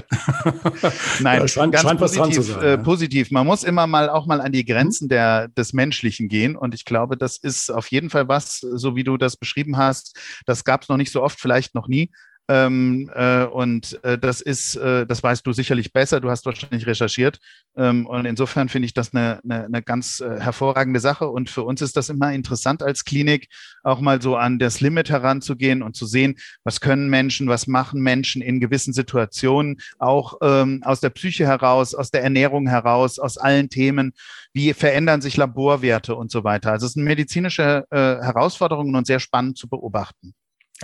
Nein, 1.19 1.41
ja, 1.41 1.47
scheint, 1.47 1.73
ganz 1.73 1.83
scheint 1.83 1.99
positiv, 1.99 1.99
was 1.99 2.13
dran 2.13 2.31
zu 2.31 2.41
sein. 2.41 2.63
Äh, 2.63 2.77
positiv. 2.77 3.31
Man 3.31 3.45
muss 3.47 3.63
immer 3.63 3.87
mal 3.87 4.09
auch 4.09 4.25
mal 4.25 4.41
an 4.41 4.51
die 4.51 4.65
Grenzen 4.65 5.09
der, 5.09 5.47
des 5.47 5.73
Menschlichen 5.73 6.29
gehen. 6.29 6.55
Und 6.55 6.73
ich 6.73 6.85
glaube, 6.85 7.17
das 7.17 7.37
ist 7.37 7.69
auf 7.69 7.87
jeden 7.87 8.09
Fall 8.09 8.27
was, 8.27 8.59
so 8.59 8.95
wie 8.95 9.03
du 9.03 9.17
das 9.17 9.37
beschrieben 9.37 9.77
hast. 9.77 10.17
Das 10.45 10.63
gab 10.63 10.83
es 10.83 10.89
noch 10.89 10.97
nicht 10.97 11.11
so 11.11 11.23
oft, 11.23 11.39
vielleicht 11.39 11.75
noch 11.75 11.87
nie. 11.87 12.11
Ähm, 12.49 13.11
äh, 13.13 13.43
und 13.43 14.03
äh, 14.03 14.17
das 14.17 14.41
ist, 14.41 14.75
äh, 14.75 15.05
das 15.05 15.21
weißt 15.21 15.45
du 15.45 15.53
sicherlich 15.53 15.93
besser. 15.93 16.19
Du 16.19 16.31
hast 16.31 16.47
wahrscheinlich 16.47 16.87
recherchiert. 16.87 17.37
Ähm, 17.77 18.07
und 18.07 18.25
insofern 18.25 18.69
finde 18.69 18.87
ich 18.87 18.95
das 18.95 19.13
eine, 19.13 19.39
eine, 19.43 19.65
eine 19.65 19.83
ganz 19.83 20.19
äh, 20.19 20.39
hervorragende 20.39 20.99
Sache. 20.99 21.29
Und 21.29 21.51
für 21.51 21.61
uns 21.61 21.83
ist 21.83 21.95
das 21.95 22.09
immer 22.09 22.33
interessant 22.33 22.81
als 22.81 23.05
Klinik, 23.05 23.49
auch 23.83 24.01
mal 24.01 24.19
so 24.19 24.35
an 24.35 24.57
das 24.57 24.81
Limit 24.81 25.11
heranzugehen 25.11 25.83
und 25.83 25.95
zu 25.95 26.07
sehen, 26.07 26.39
was 26.63 26.81
können 26.81 27.07
Menschen, 27.07 27.47
was 27.47 27.67
machen 27.67 28.01
Menschen 28.01 28.41
in 28.41 28.59
gewissen 28.59 28.93
Situationen, 28.93 29.79
auch 29.99 30.39
ähm, 30.41 30.81
aus 30.83 31.01
der 31.01 31.11
Psyche 31.11 31.45
heraus, 31.45 31.93
aus 31.93 32.09
der 32.09 32.23
Ernährung 32.23 32.67
heraus, 32.67 33.19
aus 33.19 33.37
allen 33.37 33.69
Themen. 33.69 34.13
Wie 34.53 34.73
verändern 34.73 35.21
sich 35.21 35.37
Laborwerte 35.37 36.15
und 36.15 36.31
so 36.31 36.43
weiter? 36.43 36.71
Also 36.71 36.87
es 36.87 36.93
sind 36.93 37.03
medizinische 37.03 37.85
äh, 37.91 37.95
Herausforderungen 37.95 38.95
und 38.95 39.05
sehr 39.05 39.19
spannend 39.19 39.59
zu 39.59 39.69
beobachten. 39.69 40.33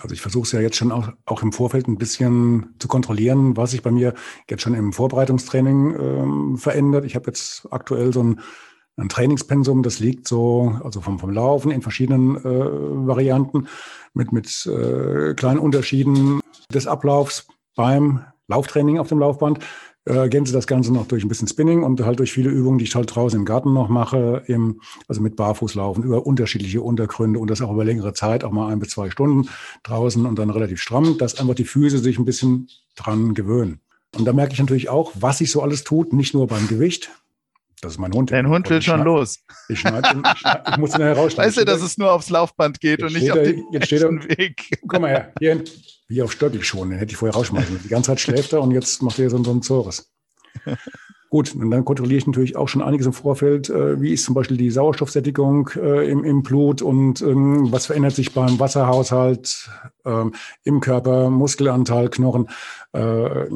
Also 0.02 0.14
ich 0.14 0.22
versuche 0.22 0.44
es 0.44 0.52
ja 0.52 0.60
jetzt 0.60 0.76
schon 0.76 0.92
auch, 0.92 1.10
auch 1.26 1.42
im 1.42 1.54
Vorfeld 1.54 1.88
ein 1.88 1.98
bisschen 1.98 2.76
zu 2.80 2.88
kontrollieren, 2.88 3.56
was 3.56 3.72
sich 3.72 3.82
bei 3.82 3.92
mir 3.92 4.14
jetzt 4.50 4.62
schon 4.62 4.74
im 4.74 4.92
Vorbereitungstraining 4.92 5.96
ähm, 5.98 6.58
verändert. 6.58 7.06
Ich 7.06 7.16
habe 7.16 7.28
jetzt 7.28 7.68
aktuell 7.72 8.12
so 8.12 8.22
ein, 8.22 8.42
ein 8.98 9.10
Trainingspensum, 9.10 9.84
das 9.84 10.00
liegt 10.00 10.28
so, 10.28 10.80
also 10.84 11.02
vom, 11.02 11.20
vom 11.20 11.32
Laufen 11.32 11.72
in 11.72 11.82
verschiedenen 11.82 12.36
äh, 12.38 12.44
Varianten 12.44 13.68
mit, 14.14 14.32
mit 14.34 14.66
äh, 14.66 15.34
kleinen 15.34 15.60
Unterschieden 15.60 16.42
des 16.74 16.88
Ablaufs 16.88 17.48
beim 17.76 18.26
Lauftraining 18.48 19.00
auf 19.00 19.08
dem 19.08 19.20
Laufband 19.20 19.60
äh, 20.06 20.14
ergänze 20.14 20.54
das 20.54 20.68
Ganze 20.68 20.94
noch 20.94 21.08
durch 21.08 21.24
ein 21.24 21.28
bisschen 21.28 21.48
Spinning 21.48 21.84
und 21.84 22.02
halt 22.02 22.20
durch 22.20 22.32
viele 22.32 22.50
Übungen, 22.50 22.78
die 22.78 22.86
ich 22.86 22.96
halt 22.96 23.14
draußen 23.14 23.40
im 23.40 23.46
Garten 23.46 23.74
noch 23.74 23.90
mache, 23.90 24.44
im, 24.48 24.82
also 25.08 25.22
mit 25.22 25.36
Barfußlaufen 25.36 26.04
über 26.04 26.26
unterschiedliche 26.26 26.82
Untergründe 26.82 27.40
und 27.40 27.50
das 27.50 27.62
auch 27.62 27.72
über 27.72 27.84
längere 27.84 28.14
Zeit, 28.14 28.44
auch 28.44 28.52
mal 28.52 28.72
ein 28.72 28.80
bis 28.80 28.90
zwei 28.90 29.10
Stunden 29.10 29.50
draußen 29.84 30.26
und 30.26 30.38
dann 30.38 30.50
relativ 30.50 30.80
stramm, 30.80 31.18
dass 31.18 31.40
einfach 31.40 31.56
die 31.56 31.66
Füße 31.66 31.98
sich 32.00 32.20
ein 32.20 32.26
bisschen 32.26 32.70
dran 32.96 33.34
gewöhnen. 33.34 33.80
Und 34.16 34.26
da 34.26 34.34
merke 34.34 34.54
ich 34.54 34.60
natürlich 34.60 34.90
auch, 34.90 35.12
was 35.16 35.40
sich 35.40 35.52
so 35.52 35.62
alles 35.62 35.84
tut, 35.84 36.14
nicht 36.14 36.34
nur 36.34 36.48
beim 36.48 36.68
Gewicht, 36.68 37.12
das 37.86 37.94
ist 37.94 38.00
mein 38.00 38.12
Hund. 38.12 38.32
Dein 38.32 38.48
Hund 38.48 38.70
will 38.70 38.82
schon 38.82 39.04
los. 39.04 39.40
Ich, 39.70 39.80
schneid, 39.80 40.06
ich, 40.06 40.40
schneid, 40.40 40.64
ich 40.70 40.78
muss 40.78 40.96
ihn 40.96 41.02
herausschneiden. 41.02 41.50
Weißt 41.50 41.58
du, 41.58 41.66
dass 41.66 41.82
es 41.82 41.98
nur 41.98 42.12
aufs 42.12 42.30
Laufband 42.30 42.82
geht 42.82 43.00
jetzt 43.00 43.08
und 43.08 43.20
nicht 43.20 43.32
auf 43.32 43.38
den 43.38 43.64
jetzt 43.72 43.86
steht 43.86 44.02
er, 44.02 44.10
Weg? 44.12 44.80
Guck 44.88 45.00
mal 45.00 45.10
her, 45.10 45.34
hier, 45.40 45.64
wie 46.08 46.22
auf 46.22 46.32
Stöckel 46.32 46.64
schon. 46.64 46.90
Den 46.90 47.00
hätte 47.00 47.12
ich 47.12 47.18
vorher 47.18 47.36
rausschmeißen. 47.36 47.80
Die 47.84 47.88
ganze 47.88 48.08
Zeit 48.08 48.20
schläft 48.20 48.54
er 48.54 48.62
und 48.62 48.72
jetzt 48.72 49.02
macht 49.02 49.20
er 49.20 49.30
so, 49.30 49.42
so 49.44 49.52
einen 49.52 49.62
Zores. 49.62 50.12
Gut, 51.36 51.54
und 51.54 51.70
dann 51.70 51.84
kontrolliere 51.84 52.20
ich 52.20 52.28
natürlich 52.28 52.56
auch 52.56 52.70
schon 52.70 52.82
einiges 52.82 53.08
im 53.08 53.12
Vorfeld. 53.12 53.70
Äh, 53.70 54.00
wie 54.00 54.14
ist 54.14 54.24
zum 54.24 54.36
Beispiel 54.36 54.56
die 54.56 54.72
Sauerstoffsättigung 54.72 55.70
äh, 55.76 56.10
im, 56.10 56.24
im, 56.24 56.44
Blut 56.44 56.82
und 56.82 57.22
ähm, 57.22 57.74
was 57.74 57.88
verändert 57.88 58.16
sich 58.16 58.34
beim 58.34 58.58
Wasserhaushalt 58.58 59.70
ähm, 60.06 60.34
im 60.64 60.80
Körper, 60.80 61.30
Muskelanteil, 61.30 62.08
Knochen, 62.08 62.48
äh, 62.94 63.50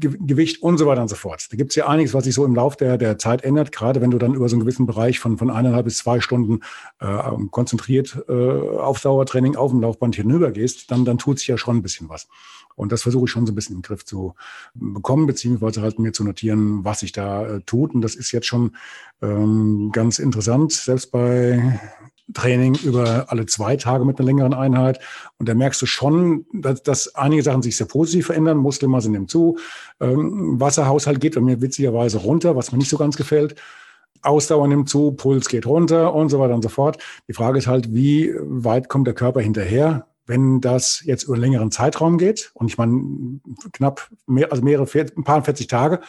Ge 0.00 0.18
Gewicht 0.20 0.62
und 0.62 0.76
so 0.76 0.84
weiter 0.84 1.00
und 1.00 1.08
so 1.08 1.16
fort. 1.16 1.46
Da 1.50 1.56
gibt 1.56 1.70
es 1.70 1.76
ja 1.76 1.88
einiges, 1.88 2.12
was 2.12 2.24
sich 2.24 2.34
so 2.34 2.44
im 2.44 2.54
Laufe 2.54 2.76
der, 2.76 2.98
der 2.98 3.16
Zeit 3.16 3.42
ändert, 3.42 3.72
gerade 3.72 4.02
wenn 4.02 4.10
du 4.10 4.18
dann 4.18 4.34
über 4.34 4.50
so 4.50 4.56
einen 4.56 4.60
gewissen 4.60 4.84
Bereich 4.84 5.18
von, 5.18 5.38
von 5.38 5.48
eineinhalb 5.48 5.86
bis 5.86 5.96
zwei 5.96 6.20
Stunden 6.20 6.60
äh, 7.00 7.06
konzentriert 7.50 8.22
äh, 8.28 8.32
auf 8.32 8.98
Sauertraining 8.98 9.56
auf 9.56 9.70
dem 9.70 9.80
Laufband 9.80 10.14
hinübergehst, 10.14 10.90
dann, 10.90 11.06
dann 11.06 11.16
tut 11.16 11.38
sich 11.38 11.48
ja 11.48 11.56
schon 11.56 11.78
ein 11.78 11.82
bisschen 11.82 12.10
was. 12.10 12.28
Und 12.78 12.92
das 12.92 13.02
versuche 13.02 13.24
ich 13.24 13.30
schon 13.30 13.46
so 13.46 13.52
ein 13.52 13.54
bisschen 13.54 13.76
im 13.76 13.82
Griff 13.82 14.04
zu 14.04 14.34
bekommen, 14.74 15.26
beziehungsweise 15.26 15.82
halt 15.82 15.98
mir 15.98 16.12
zu 16.12 16.24
notieren, 16.24 16.84
was 16.84 17.00
sich 17.00 17.12
da 17.12 17.46
äh, 17.46 17.60
tut. 17.62 17.94
Und 17.94 18.02
das 18.02 18.14
ist 18.14 18.32
jetzt 18.32 18.46
schon 18.46 18.72
ähm, 19.20 19.90
ganz 19.92 20.18
interessant, 20.18 20.72
selbst 20.72 21.10
bei 21.10 21.80
Training 22.34 22.76
über 22.76 23.26
alle 23.28 23.46
zwei 23.46 23.76
Tage 23.76 24.04
mit 24.04 24.18
einer 24.18 24.26
längeren 24.26 24.54
Einheit. 24.54 25.00
Und 25.38 25.48
da 25.48 25.54
merkst 25.54 25.80
du 25.80 25.86
schon, 25.86 26.46
dass, 26.52 26.82
dass 26.82 27.14
einige 27.14 27.42
Sachen 27.42 27.62
sich 27.62 27.76
sehr 27.76 27.86
positiv 27.86 28.26
verändern. 28.26 28.58
Muskelmasse 28.58 29.10
nimmt 29.10 29.30
zu. 29.30 29.58
Ähm, 30.00 30.60
Wasserhaushalt 30.60 31.20
geht 31.20 31.34
bei 31.34 31.40
mir 31.40 31.60
witzigerweise 31.60 32.18
runter, 32.18 32.54
was 32.54 32.70
mir 32.70 32.78
nicht 32.78 32.90
so 32.90 32.98
ganz 32.98 33.16
gefällt. 33.16 33.54
Ausdauer 34.22 34.68
nimmt 34.68 34.88
zu, 34.88 35.12
Puls 35.12 35.48
geht 35.48 35.66
runter 35.66 36.14
und 36.14 36.28
so 36.28 36.38
weiter 36.38 36.54
und 36.54 36.62
so 36.62 36.68
fort. 36.68 36.98
Die 37.28 37.32
Frage 37.32 37.58
ist 37.58 37.66
halt, 37.66 37.94
wie 37.94 38.34
weit 38.40 38.88
kommt 38.88 39.06
der 39.06 39.14
Körper 39.14 39.40
hinterher? 39.40 40.06
Wenn 40.28 40.60
das 40.60 41.02
jetzt 41.04 41.24
über 41.24 41.34
einen 41.34 41.42
längeren 41.42 41.70
Zeitraum 41.70 42.18
geht, 42.18 42.50
und 42.54 42.68
ich 42.68 42.76
meine 42.76 43.40
knapp 43.72 44.08
mehr, 44.26 44.52
also 44.52 44.62
mehrere, 44.62 44.86
ein 45.16 45.24
paar 45.24 45.42
40 45.42 45.66
Tage, 45.66 46.00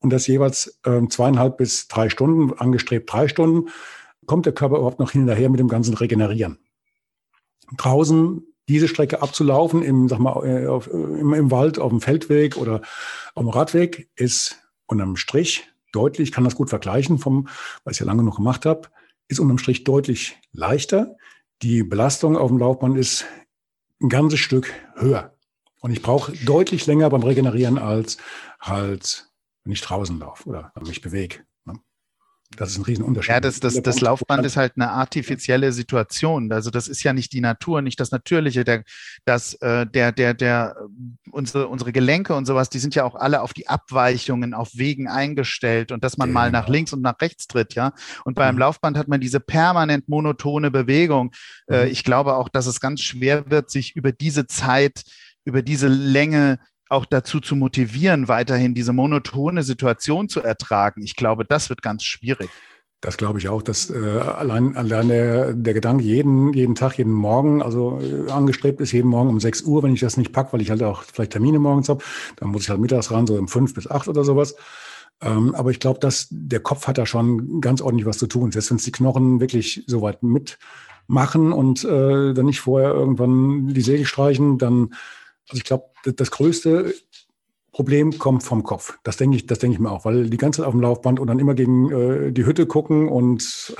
und 0.00 0.10
das 0.10 0.26
jeweils 0.26 0.80
äh, 0.84 1.06
zweieinhalb 1.08 1.58
bis 1.58 1.86
drei 1.86 2.08
Stunden, 2.08 2.58
angestrebt 2.58 3.12
drei 3.12 3.28
Stunden, 3.28 3.68
kommt 4.24 4.46
der 4.46 4.54
Körper 4.54 4.76
überhaupt 4.76 4.98
noch 4.98 5.10
hinterher 5.10 5.50
mit 5.50 5.60
dem 5.60 5.68
ganzen 5.68 5.94
Regenerieren. 5.94 6.58
Draußen 7.76 8.42
diese 8.68 8.88
Strecke 8.88 9.22
abzulaufen 9.22 9.82
im, 9.82 10.08
sag 10.08 10.20
mal, 10.20 10.44
äh, 10.44 10.66
auf, 10.66 10.88
im, 10.88 11.34
im 11.34 11.50
Wald, 11.50 11.78
auf 11.78 11.90
dem 11.90 12.00
Feldweg 12.00 12.56
oder 12.56 12.80
auf 13.34 13.42
dem 13.42 13.50
Radweg, 13.50 14.08
ist 14.16 14.58
unterm 14.86 15.16
Strich 15.16 15.68
deutlich, 15.92 16.32
kann 16.32 16.44
das 16.44 16.56
gut 16.56 16.70
vergleichen, 16.70 17.18
vom, 17.18 17.48
weil 17.84 17.92
ich 17.92 18.00
ja 18.00 18.06
lange 18.06 18.22
noch 18.22 18.36
gemacht 18.36 18.64
habe, 18.64 18.88
ist 19.28 19.38
unterm 19.38 19.58
Strich 19.58 19.84
deutlich 19.84 20.38
leichter. 20.52 21.16
Die 21.62 21.82
Belastung 21.82 22.36
auf 22.36 22.48
dem 22.48 22.58
Laufband 22.58 22.96
ist 22.98 23.26
ein 24.00 24.08
ganzes 24.08 24.40
Stück 24.40 24.72
höher. 24.94 25.34
Und 25.80 25.92
ich 25.92 26.02
brauche 26.02 26.32
deutlich 26.44 26.86
länger 26.86 27.10
beim 27.10 27.22
Regenerieren 27.22 27.78
als 27.78 28.16
halt, 28.60 29.30
wenn 29.64 29.72
ich 29.72 29.80
draußen 29.80 30.18
laufe 30.18 30.48
oder 30.48 30.72
mich 30.80 31.00
bewege. 31.00 31.45
Das 32.56 32.70
ist 32.70 32.78
ein 32.78 32.84
Riesenunterschied. 32.84 33.32
Ja, 33.34 33.40
das, 33.40 33.60
das, 33.60 33.82
das 33.82 34.00
Laufband 34.00 34.46
ist 34.46 34.56
halt 34.56 34.74
eine 34.76 34.90
artifizielle 34.90 35.72
Situation. 35.72 36.52
Also 36.52 36.70
das 36.70 36.86
ist 36.86 37.02
ja 37.02 37.12
nicht 37.12 37.32
die 37.32 37.40
Natur, 37.40 37.82
nicht 37.82 37.98
das 37.98 38.12
Natürliche. 38.12 38.64
Der, 38.64 38.84
das, 39.24 39.54
äh, 39.54 39.86
der, 39.86 40.12
der, 40.12 40.34
der, 40.34 40.76
unsere, 41.30 41.68
unsere 41.68 41.92
Gelenke 41.92 42.34
und 42.34 42.46
sowas, 42.46 42.70
die 42.70 42.78
sind 42.78 42.94
ja 42.94 43.04
auch 43.04 43.16
alle 43.16 43.42
auf 43.42 43.52
die 43.52 43.68
Abweichungen, 43.68 44.54
auf 44.54 44.70
Wegen 44.74 45.08
eingestellt 45.08 45.90
und 45.90 46.04
dass 46.04 46.16
man 46.18 46.28
genau. 46.28 46.40
mal 46.40 46.50
nach 46.50 46.68
links 46.68 46.92
und 46.92 47.02
nach 47.02 47.20
rechts 47.20 47.46
tritt, 47.46 47.74
ja. 47.74 47.92
Und 48.24 48.34
beim 48.34 48.54
mhm. 48.54 48.60
Laufband 48.60 48.96
hat 48.96 49.08
man 49.08 49.20
diese 49.20 49.40
permanent 49.40 50.08
monotone 50.08 50.70
Bewegung. 50.70 51.32
Äh, 51.68 51.86
mhm. 51.86 51.90
ich 51.90 52.04
glaube 52.04 52.36
auch, 52.36 52.48
dass 52.48 52.66
es 52.66 52.80
ganz 52.80 53.00
schwer 53.00 53.50
wird, 53.50 53.70
sich 53.70 53.96
über 53.96 54.12
diese 54.12 54.46
Zeit, 54.46 55.02
über 55.44 55.62
diese 55.62 55.88
Länge 55.88 56.58
auch 56.88 57.04
dazu 57.04 57.40
zu 57.40 57.56
motivieren, 57.56 58.28
weiterhin 58.28 58.74
diese 58.74 58.92
monotone 58.92 59.62
Situation 59.62 60.28
zu 60.28 60.40
ertragen. 60.40 61.02
Ich 61.02 61.16
glaube, 61.16 61.44
das 61.44 61.68
wird 61.68 61.82
ganz 61.82 62.04
schwierig. 62.04 62.50
Das 63.00 63.18
glaube 63.18 63.38
ich 63.38 63.48
auch, 63.48 63.62
dass 63.62 63.90
äh, 63.90 63.96
allein, 63.96 64.76
allein 64.76 65.08
der, 65.08 65.52
der 65.52 65.74
Gedanke, 65.74 66.02
jeden, 66.02 66.52
jeden 66.54 66.74
Tag, 66.74 66.96
jeden 66.96 67.12
Morgen, 67.12 67.62
also 67.62 68.00
äh, 68.00 68.30
angestrebt 68.30 68.80
ist, 68.80 68.92
jeden 68.92 69.10
Morgen 69.10 69.28
um 69.28 69.38
6 69.38 69.62
Uhr, 69.62 69.82
wenn 69.82 69.92
ich 69.92 70.00
das 70.00 70.16
nicht 70.16 70.32
packe, 70.32 70.54
weil 70.54 70.62
ich 70.62 70.70
halt 70.70 70.82
auch 70.82 71.02
vielleicht 71.02 71.32
Termine 71.32 71.58
morgens 71.58 71.88
habe, 71.88 72.02
dann 72.36 72.48
muss 72.48 72.62
ich 72.62 72.70
halt 72.70 72.80
mittags 72.80 73.10
ran, 73.10 73.26
so 73.26 73.34
um 73.34 73.48
5 73.48 73.74
bis 73.74 73.88
8 73.88 74.08
oder 74.08 74.24
sowas. 74.24 74.56
Ähm, 75.20 75.54
aber 75.54 75.70
ich 75.70 75.78
glaube, 75.78 76.00
dass 76.00 76.28
der 76.30 76.60
Kopf 76.60 76.86
hat 76.86 76.98
da 76.98 77.06
schon 77.06 77.60
ganz 77.60 77.80
ordentlich 77.80 78.06
was 78.06 78.18
zu 78.18 78.26
tun. 78.26 78.50
Selbst 78.50 78.70
wenn 78.70 78.78
es 78.78 78.84
die 78.84 78.92
Knochen 78.92 79.40
wirklich 79.40 79.84
so 79.86 80.00
weit 80.02 80.22
mitmachen 80.22 81.52
und 81.52 81.84
äh, 81.84 82.32
dann 82.32 82.46
nicht 82.46 82.60
vorher 82.60 82.92
irgendwann 82.92 83.68
die 83.68 83.82
Segel 83.82 84.06
streichen, 84.06 84.58
dann 84.58 84.94
also 85.48 85.58
ich 85.58 85.64
glaube, 85.64 85.84
das 86.14 86.30
größte 86.30 86.94
Problem 87.72 88.18
kommt 88.18 88.42
vom 88.42 88.62
Kopf. 88.62 88.98
Das 89.02 89.18
denke 89.18 89.36
ich, 89.36 89.46
das 89.46 89.58
denke 89.58 89.74
ich 89.74 89.80
mir 89.80 89.90
auch, 89.90 90.06
weil 90.06 90.30
die 90.30 90.38
ganze 90.38 90.62
Zeit 90.62 90.66
auf 90.66 90.72
dem 90.72 90.80
Laufband 90.80 91.20
und 91.20 91.26
dann 91.26 91.38
immer 91.38 91.54
gegen 91.54 91.90
äh, 91.90 92.32
die 92.32 92.46
Hütte 92.46 92.66
gucken 92.66 93.08
und 93.08 93.76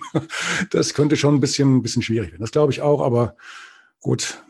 das 0.70 0.94
könnte 0.94 1.16
schon 1.16 1.34
ein 1.34 1.40
bisschen, 1.40 1.78
ein 1.78 1.82
bisschen 1.82 2.02
schwierig 2.02 2.30
werden. 2.30 2.42
Das 2.42 2.52
glaube 2.52 2.72
ich 2.72 2.80
auch, 2.80 3.00
aber 3.00 3.36
gut. 4.00 4.44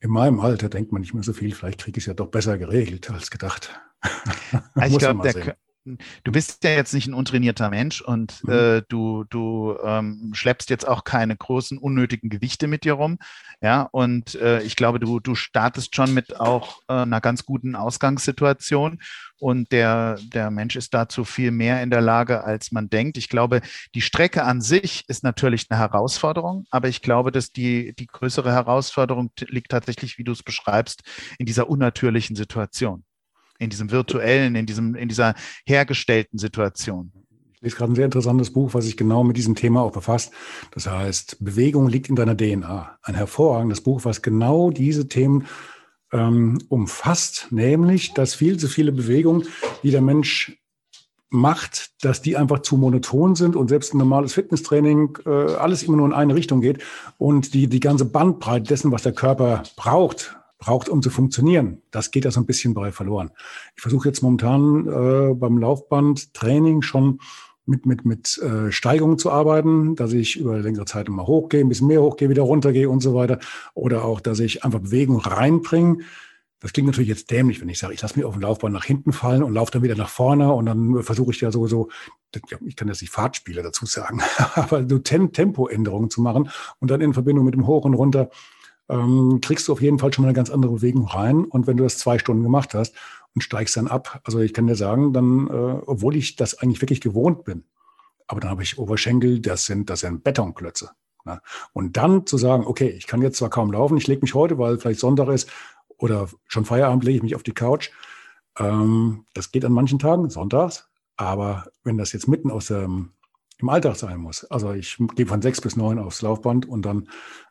In 0.00 0.10
meinem 0.10 0.40
Alter 0.40 0.68
denkt 0.68 0.90
man 0.90 1.02
nicht 1.02 1.12
mehr 1.12 1.24
so 1.24 1.32
viel. 1.32 1.54
Vielleicht 1.54 1.80
kriege 1.80 1.98
ich 1.98 2.04
es 2.04 2.06
ja 2.06 2.14
doch 2.14 2.28
besser 2.28 2.56
geregelt 2.56 3.10
als 3.10 3.30
gedacht. 3.30 3.78
ich 4.86 4.96
glaube, 4.96 5.30
der, 5.30 5.56
du 6.24 6.32
bist 6.32 6.62
ja 6.64 6.70
jetzt 6.70 6.92
nicht 6.92 7.06
ein 7.06 7.14
untrainierter 7.14 7.70
Mensch 7.70 8.00
und 8.02 8.44
mhm. 8.44 8.52
äh, 8.52 8.82
du, 8.88 9.24
du 9.30 9.76
ähm, 9.82 10.32
schleppst 10.34 10.68
jetzt 10.70 10.86
auch 10.86 11.04
keine 11.04 11.36
großen 11.36 11.78
unnötigen 11.78 12.28
Gewichte 12.28 12.66
mit 12.66 12.84
dir 12.84 12.94
rum. 12.94 13.18
Ja, 13.60 13.82
und 13.82 14.34
äh, 14.36 14.62
ich 14.62 14.76
glaube, 14.76 15.00
du, 15.00 15.20
du 15.20 15.34
startest 15.34 15.96
schon 15.96 16.14
mit 16.14 16.38
auch 16.38 16.80
äh, 16.88 16.92
einer 16.92 17.20
ganz 17.20 17.44
guten 17.44 17.74
Ausgangssituation. 17.74 18.98
Und 19.40 19.70
der, 19.70 20.18
der 20.34 20.50
Mensch 20.50 20.74
ist 20.74 20.94
dazu 20.94 21.24
viel 21.24 21.52
mehr 21.52 21.82
in 21.82 21.90
der 21.90 22.00
Lage, 22.00 22.42
als 22.42 22.72
man 22.72 22.90
denkt. 22.90 23.16
Ich 23.16 23.28
glaube, 23.28 23.60
die 23.94 24.00
Strecke 24.00 24.42
an 24.42 24.60
sich 24.60 25.04
ist 25.08 25.22
natürlich 25.22 25.66
eine 25.70 25.78
Herausforderung, 25.78 26.66
aber 26.70 26.88
ich 26.88 27.02
glaube, 27.02 27.30
dass 27.30 27.52
die, 27.52 27.94
die 27.94 28.06
größere 28.06 28.52
Herausforderung 28.52 29.30
liegt 29.46 29.70
tatsächlich, 29.70 30.18
wie 30.18 30.24
du 30.24 30.32
es 30.32 30.42
beschreibst, 30.42 31.02
in 31.38 31.46
dieser 31.46 31.68
unnatürlichen 31.70 32.34
Situation 32.34 33.04
in 33.58 33.70
diesem 33.70 33.90
virtuellen, 33.90 34.54
in 34.54 34.66
diesem, 34.66 34.94
in 34.94 35.08
dieser 35.08 35.34
hergestellten 35.66 36.38
Situation. 36.38 37.12
Ich 37.54 37.62
lese 37.62 37.76
gerade 37.76 37.92
ein 37.92 37.96
sehr 37.96 38.04
interessantes 38.04 38.52
Buch, 38.52 38.72
was 38.74 38.84
sich 38.84 38.96
genau 38.96 39.24
mit 39.24 39.36
diesem 39.36 39.56
Thema 39.56 39.82
auch 39.82 39.90
befasst. 39.90 40.32
Das 40.70 40.88
heißt, 40.88 41.38
Bewegung 41.40 41.88
liegt 41.88 42.08
in 42.08 42.14
deiner 42.14 42.36
DNA. 42.36 42.98
Ein 43.02 43.14
hervorragendes 43.16 43.80
Buch, 43.80 44.04
was 44.04 44.22
genau 44.22 44.70
diese 44.70 45.08
Themen 45.08 45.46
ähm, 46.12 46.58
umfasst, 46.68 47.48
nämlich, 47.50 48.14
dass 48.14 48.34
viel 48.34 48.58
zu 48.58 48.68
viele 48.68 48.92
Bewegungen, 48.92 49.48
die 49.82 49.90
der 49.90 50.02
Mensch 50.02 50.56
macht, 51.30 51.90
dass 52.02 52.22
die 52.22 52.36
einfach 52.36 52.60
zu 52.60 52.76
monoton 52.76 53.34
sind 53.34 53.54
und 53.56 53.68
selbst 53.68 53.92
ein 53.92 53.98
normales 53.98 54.32
Fitnesstraining 54.32 55.18
äh, 55.26 55.28
alles 55.28 55.82
immer 55.82 55.96
nur 55.96 56.06
in 56.06 56.14
eine 56.14 56.34
Richtung 56.34 56.60
geht 56.60 56.82
und 57.18 57.54
die, 57.54 57.66
die 57.66 57.80
ganze 57.80 58.06
Bandbreite 58.06 58.66
dessen, 58.66 58.92
was 58.92 59.02
der 59.02 59.12
Körper 59.12 59.62
braucht, 59.76 60.37
braucht, 60.58 60.88
um 60.88 61.02
zu 61.02 61.10
funktionieren. 61.10 61.82
Das 61.90 62.10
geht 62.10 62.24
ja 62.24 62.30
so 62.30 62.40
ein 62.40 62.46
bisschen 62.46 62.74
bei 62.74 62.92
verloren. 62.92 63.30
Ich 63.76 63.82
versuche 63.82 64.08
jetzt 64.08 64.22
momentan 64.22 64.86
äh, 64.86 65.34
beim 65.34 65.58
Laufbandtraining 65.58 66.82
schon 66.82 67.20
mit, 67.68 67.86
mit, 67.86 68.04
mit 68.04 68.38
äh, 68.38 68.72
Steigungen 68.72 69.18
zu 69.18 69.30
arbeiten, 69.30 69.94
dass 69.94 70.12
ich 70.12 70.36
über 70.36 70.58
längere 70.58 70.86
Zeit 70.86 71.08
immer 71.08 71.26
hochgehe, 71.26 71.60
ein 71.60 71.68
bisschen 71.68 71.86
mehr 71.86 72.02
hochgehe, 72.02 72.30
wieder 72.30 72.42
runtergehe 72.42 72.88
und 72.88 73.00
so 73.00 73.14
weiter. 73.14 73.38
Oder 73.74 74.04
auch, 74.04 74.20
dass 74.20 74.40
ich 74.40 74.64
einfach 74.64 74.80
Bewegung 74.80 75.20
reinbringe. 75.20 75.98
Das 76.60 76.72
klingt 76.72 76.88
natürlich 76.88 77.08
jetzt 77.08 77.30
dämlich, 77.30 77.60
wenn 77.60 77.68
ich 77.68 77.78
sage, 77.78 77.94
ich 77.94 78.02
lasse 78.02 78.16
mich 78.16 78.24
auf 78.24 78.34
dem 78.34 78.42
Laufband 78.42 78.74
nach 78.74 78.84
hinten 78.84 79.12
fallen 79.12 79.44
und 79.44 79.52
laufe 79.52 79.70
dann 79.70 79.82
wieder 79.84 79.94
nach 79.94 80.08
vorne 80.08 80.52
und 80.52 80.66
dann 80.66 81.04
versuche 81.04 81.30
ich 81.30 81.40
ja 81.40 81.52
sowieso, 81.52 81.88
ich 82.66 82.74
kann 82.74 82.88
jetzt 82.88 83.00
nicht 83.00 83.12
Fahrtspiele 83.12 83.62
dazu 83.62 83.86
sagen, 83.86 84.20
aber 84.54 84.88
so 84.88 84.98
Tempoänderungen 84.98 86.10
zu 86.10 86.20
machen 86.20 86.50
und 86.80 86.90
dann 86.90 87.00
in 87.00 87.14
Verbindung 87.14 87.44
mit 87.44 87.54
dem 87.54 87.68
Hoch 87.68 87.84
und 87.84 87.94
Runter 87.94 88.30
ähm, 88.88 89.40
kriegst 89.42 89.68
du 89.68 89.72
auf 89.72 89.82
jeden 89.82 89.98
Fall 89.98 90.12
schon 90.12 90.22
mal 90.22 90.28
eine 90.28 90.36
ganz 90.36 90.50
andere 90.50 90.72
Bewegung 90.72 91.06
rein. 91.06 91.44
Und 91.44 91.66
wenn 91.66 91.76
du 91.76 91.84
das 91.84 91.98
zwei 91.98 92.18
Stunden 92.18 92.42
gemacht 92.42 92.74
hast 92.74 92.94
und 93.34 93.42
steigst 93.42 93.76
dann 93.76 93.88
ab, 93.88 94.20
also 94.24 94.40
ich 94.40 94.54
kann 94.54 94.66
dir 94.66 94.76
sagen, 94.76 95.12
dann, 95.12 95.48
äh, 95.48 95.82
obwohl 95.86 96.16
ich 96.16 96.36
das 96.36 96.58
eigentlich 96.58 96.80
wirklich 96.80 97.00
gewohnt 97.00 97.44
bin, 97.44 97.64
aber 98.26 98.40
dann 98.40 98.50
habe 98.50 98.62
ich 98.62 98.78
Oberschenkel, 98.78 99.40
das 99.40 99.66
sind, 99.66 99.90
das 99.90 100.00
sind 100.00 100.22
Betonklötze. 100.24 100.90
Ne? 101.24 101.40
Und 101.72 101.96
dann 101.96 102.26
zu 102.26 102.38
sagen, 102.38 102.66
okay, 102.66 102.88
ich 102.88 103.06
kann 103.06 103.22
jetzt 103.22 103.38
zwar 103.38 103.50
kaum 103.50 103.72
laufen, 103.72 103.96
ich 103.96 104.06
lege 104.06 104.20
mich 104.22 104.34
heute, 104.34 104.58
weil 104.58 104.78
vielleicht 104.78 105.00
Sonntag 105.00 105.28
ist 105.28 105.50
oder 105.96 106.28
schon 106.46 106.64
Feierabend, 106.64 107.04
lege 107.04 107.16
ich 107.16 107.22
mich 107.22 107.34
auf 107.34 107.42
die 107.42 107.52
Couch. 107.52 107.90
Ähm, 108.58 109.24
das 109.34 109.50
geht 109.50 109.64
an 109.64 109.72
manchen 109.72 109.98
Tagen, 109.98 110.28
sonntags. 110.30 110.88
Aber 111.16 111.66
wenn 111.84 111.98
das 111.98 112.12
jetzt 112.12 112.28
mitten 112.28 112.50
aus 112.50 112.66
dem, 112.66 113.10
im 113.58 113.68
Alltag 113.68 113.96
sein 113.96 114.18
muss, 114.18 114.44
also 114.44 114.72
ich 114.72 114.98
gehe 115.16 115.26
von 115.26 115.42
sechs 115.42 115.60
bis 115.60 115.76
neun 115.76 115.98
aufs 115.98 116.22
Laufband 116.22 116.66
und 116.68 116.82
dann 116.82 117.08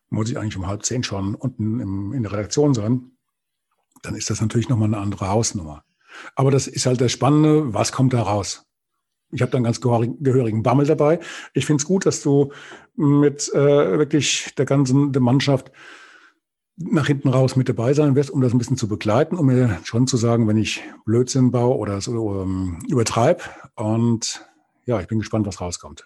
muss 0.09 0.29
ich 0.29 0.37
eigentlich 0.37 0.57
um 0.57 0.67
halb 0.67 0.85
zehn 0.85 1.03
schon 1.03 1.35
unten 1.35 1.79
im, 1.79 2.13
in 2.13 2.23
der 2.23 2.31
Redaktion 2.31 2.73
sein, 2.73 3.11
dann 4.03 4.15
ist 4.15 4.29
das 4.29 4.41
natürlich 4.41 4.69
nochmal 4.69 4.87
eine 4.87 4.97
andere 4.97 5.29
Hausnummer. 5.29 5.83
Aber 6.35 6.51
das 6.51 6.67
ist 6.67 6.85
halt 6.85 7.01
das 7.01 7.11
Spannende, 7.11 7.73
was 7.73 7.91
kommt 7.91 8.13
da 8.13 8.21
raus? 8.21 8.65
Ich 9.31 9.41
habe 9.41 9.51
da 9.51 9.57
einen 9.57 9.65
ganz 9.65 9.81
gehörigen 9.81 10.63
Bammel 10.63 10.85
dabei. 10.85 11.19
Ich 11.53 11.65
finde 11.65 11.81
es 11.81 11.85
gut, 11.85 12.05
dass 12.05 12.21
du 12.21 12.53
mit 12.95 13.53
äh, 13.53 13.97
wirklich 13.97 14.53
der 14.57 14.65
ganzen 14.65 15.11
der 15.11 15.21
Mannschaft 15.21 15.71
nach 16.77 17.07
hinten 17.07 17.29
raus 17.29 17.55
mit 17.55 17.67
dabei 17.67 17.93
sein 17.93 18.15
wirst, 18.15 18.29
um 18.29 18.41
das 18.41 18.53
ein 18.53 18.57
bisschen 18.57 18.77
zu 18.77 18.87
begleiten, 18.87 19.35
um 19.35 19.47
mir 19.47 19.79
schon 19.83 20.07
zu 20.07 20.15
sagen, 20.15 20.47
wenn 20.47 20.57
ich 20.57 20.83
Blödsinn 21.05 21.51
baue 21.51 21.75
oder 21.75 21.99
so 22.01 22.41
ähm, 22.41 22.79
übertreibe. 22.87 23.41
Und 23.75 24.47
ja, 24.85 25.01
ich 25.01 25.07
bin 25.07 25.19
gespannt, 25.19 25.47
was 25.47 25.59
rauskommt. 25.59 26.05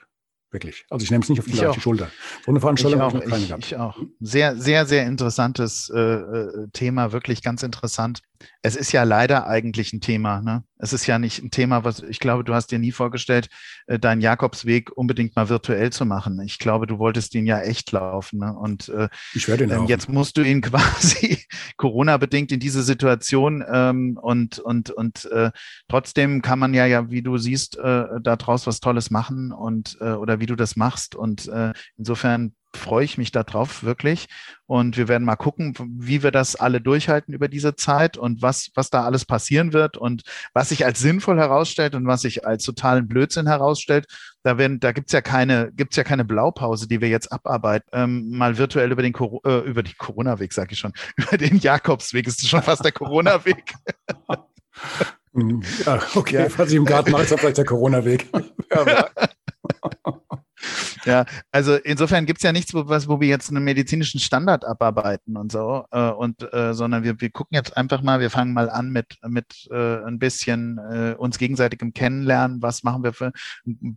Wirklich. 0.51 0.85
Also 0.89 1.05
ich 1.05 1.11
nehme 1.11 1.23
es 1.23 1.29
nicht 1.29 1.39
auf 1.39 1.45
die 1.45 1.53
leichte 1.53 1.79
Schulter. 1.79 2.11
So 2.45 2.51
eine 2.51 2.59
Veranstaltung 2.59 2.99
habe 2.99 3.17
ich 3.17 3.23
noch 3.23 3.29
keine 3.29 3.43
ich, 3.43 3.47
gehabt. 3.47 3.65
Ich 3.65 3.77
auch. 3.77 3.97
Sehr, 4.19 4.57
sehr, 4.57 4.85
sehr 4.85 5.05
interessantes 5.05 5.89
äh, 5.89 5.99
äh, 5.99 6.67
Thema, 6.73 7.13
wirklich 7.13 7.41
ganz 7.41 7.63
interessant. 7.63 8.21
Es 8.61 8.75
ist 8.75 8.91
ja 8.91 9.03
leider 9.03 9.47
eigentlich 9.47 9.93
ein 9.93 10.01
Thema. 10.01 10.41
Ne? 10.41 10.63
Es 10.77 10.93
ist 10.93 11.05
ja 11.07 11.19
nicht 11.19 11.43
ein 11.43 11.51
Thema, 11.51 11.83
was 11.83 12.01
ich 12.01 12.19
glaube, 12.19 12.43
du 12.43 12.53
hast 12.53 12.71
dir 12.71 12.79
nie 12.79 12.91
vorgestellt, 12.91 13.49
äh, 13.87 13.97
deinen 13.97 14.19
Jakobsweg 14.19 14.91
unbedingt 14.91 15.35
mal 15.35 15.47
virtuell 15.47 15.91
zu 15.91 16.05
machen. 16.05 16.41
Ich 16.41 16.59
glaube, 16.59 16.87
du 16.87 16.99
wolltest 16.99 17.33
ihn 17.35 17.45
ja 17.45 17.61
echt 17.61 17.91
laufen. 17.91 18.39
Ne? 18.39 18.53
Und 18.53 18.89
äh, 18.89 19.07
ich 19.33 19.47
werde 19.47 19.63
ihn 19.63 19.71
ähm, 19.71 19.85
jetzt 19.85 20.09
musst 20.09 20.37
du 20.37 20.41
ihn 20.41 20.61
quasi 20.61 21.39
Corona-bedingt 21.77 22.51
in 22.51 22.59
diese 22.59 22.83
Situation 22.83 23.63
ähm, 23.71 24.17
und, 24.21 24.59
und, 24.59 24.89
und 24.89 25.25
äh, 25.31 25.51
trotzdem 25.87 26.41
kann 26.41 26.59
man 26.59 26.73
ja, 26.73 26.85
ja, 26.85 27.09
wie 27.09 27.21
du 27.21 27.37
siehst, 27.37 27.77
äh, 27.77 28.05
daraus 28.21 28.67
was 28.67 28.81
Tolles 28.81 29.11
machen 29.11 29.53
und 29.53 29.97
äh, 30.01 30.11
oder 30.11 30.40
wie 30.41 30.45
du 30.45 30.57
das 30.57 30.75
machst. 30.75 31.15
Und 31.15 31.47
äh, 31.47 31.71
insofern 31.97 32.53
freue 32.75 33.03
ich 33.03 33.17
mich 33.17 33.31
darauf 33.31 33.83
wirklich. 33.83 34.27
Und 34.65 34.97
wir 34.97 35.07
werden 35.07 35.25
mal 35.25 35.35
gucken, 35.35 35.75
wie 35.99 36.23
wir 36.23 36.31
das 36.31 36.55
alle 36.55 36.81
durchhalten 36.81 37.33
über 37.33 37.47
diese 37.47 37.75
Zeit 37.75 38.17
und 38.17 38.41
was, 38.41 38.71
was 38.75 38.89
da 38.89 39.03
alles 39.03 39.25
passieren 39.25 39.73
wird 39.73 39.97
und 39.97 40.23
was 40.53 40.69
sich 40.69 40.85
als 40.85 40.99
sinnvoll 40.99 41.37
herausstellt 41.37 41.95
und 41.95 42.07
was 42.07 42.21
sich 42.21 42.45
als 42.45 42.63
totalen 42.63 43.07
Blödsinn 43.07 43.47
herausstellt. 43.47 44.05
Da 44.43 44.57
werden, 44.57 44.79
da 44.79 44.91
gibt's 44.91 45.13
ja 45.13 45.21
keine, 45.21 45.71
gibt's 45.73 45.97
ja 45.97 46.03
keine 46.03 46.25
Blaupause, 46.25 46.87
die 46.87 47.01
wir 47.01 47.09
jetzt 47.09 47.31
abarbeiten. 47.31 47.89
Ähm, 47.91 48.29
mal 48.29 48.57
virtuell 48.57 48.91
über 48.91 49.01
den, 49.01 49.13
äh, 49.45 49.59
über 49.59 49.83
den 49.83 49.97
Corona-Weg, 49.97 50.53
sage 50.53 50.73
ich 50.73 50.79
schon, 50.79 50.93
über 51.17 51.37
den 51.37 51.57
Jakobsweg 51.57 52.27
ist 52.27 52.47
schon 52.47 52.63
fast 52.63 52.85
der 52.85 52.91
Corona-Weg. 52.91 53.73
Ja, 55.85 56.01
okay, 56.15 56.43
ja. 56.43 56.57
was 56.57 56.71
ich 56.71 56.75
im 56.75 56.83
Garten 56.83 57.11
mache, 57.11 57.23
ist 57.23 57.39
vielleicht 57.39 57.57
der 57.57 57.65
Corona-Weg. 57.65 58.27
Ja, 58.73 59.09
ja, 61.05 61.25
also 61.51 61.75
insofern 61.75 62.25
gibt 62.25 62.39
es 62.39 62.43
ja 62.43 62.51
nichts, 62.51 62.73
wo, 62.73 62.87
was, 62.87 63.07
wo 63.07 63.19
wir 63.19 63.27
jetzt 63.27 63.49
einen 63.49 63.63
medizinischen 63.63 64.19
Standard 64.19 64.65
abarbeiten 64.65 65.37
und 65.37 65.51
so, 65.51 65.85
äh, 65.91 66.09
und 66.09 66.41
äh, 66.53 66.73
sondern 66.73 67.03
wir, 67.03 67.19
wir 67.19 67.29
gucken 67.29 67.55
jetzt 67.55 67.75
einfach 67.75 68.01
mal, 68.01 68.19
wir 68.19 68.29
fangen 68.29 68.53
mal 68.53 68.69
an 68.69 68.91
mit, 68.91 69.17
mit 69.27 69.67
äh, 69.71 70.03
ein 70.03 70.19
bisschen 70.19 70.77
äh, 70.77 71.15
uns 71.17 71.37
gegenseitigem 71.37 71.93
Kennenlernen, 71.93 72.61
was 72.61 72.83
machen 72.83 73.03
wir 73.03 73.13
für 73.13 73.31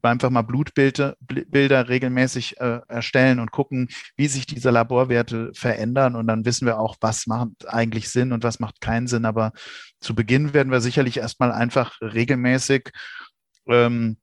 einfach 0.02 0.30
mal 0.30 0.42
Blutbilder 0.42 1.16
Bilder 1.20 1.88
regelmäßig 1.88 2.60
äh, 2.60 2.80
erstellen 2.88 3.40
und 3.40 3.50
gucken, 3.50 3.88
wie 4.16 4.28
sich 4.28 4.46
diese 4.46 4.70
Laborwerte 4.70 5.50
verändern 5.54 6.16
und 6.16 6.26
dann 6.26 6.44
wissen 6.44 6.66
wir 6.66 6.78
auch, 6.78 6.96
was 7.00 7.26
macht 7.26 7.68
eigentlich 7.68 8.08
Sinn 8.10 8.32
und 8.32 8.44
was 8.44 8.60
macht 8.60 8.80
keinen 8.80 9.06
Sinn. 9.06 9.24
Aber 9.24 9.52
zu 10.00 10.14
Beginn 10.14 10.54
werden 10.54 10.72
wir 10.72 10.80
sicherlich 10.80 11.18
erstmal 11.18 11.52
einfach 11.52 12.00
regelmäßig 12.00 12.90
ähm, 13.66 14.18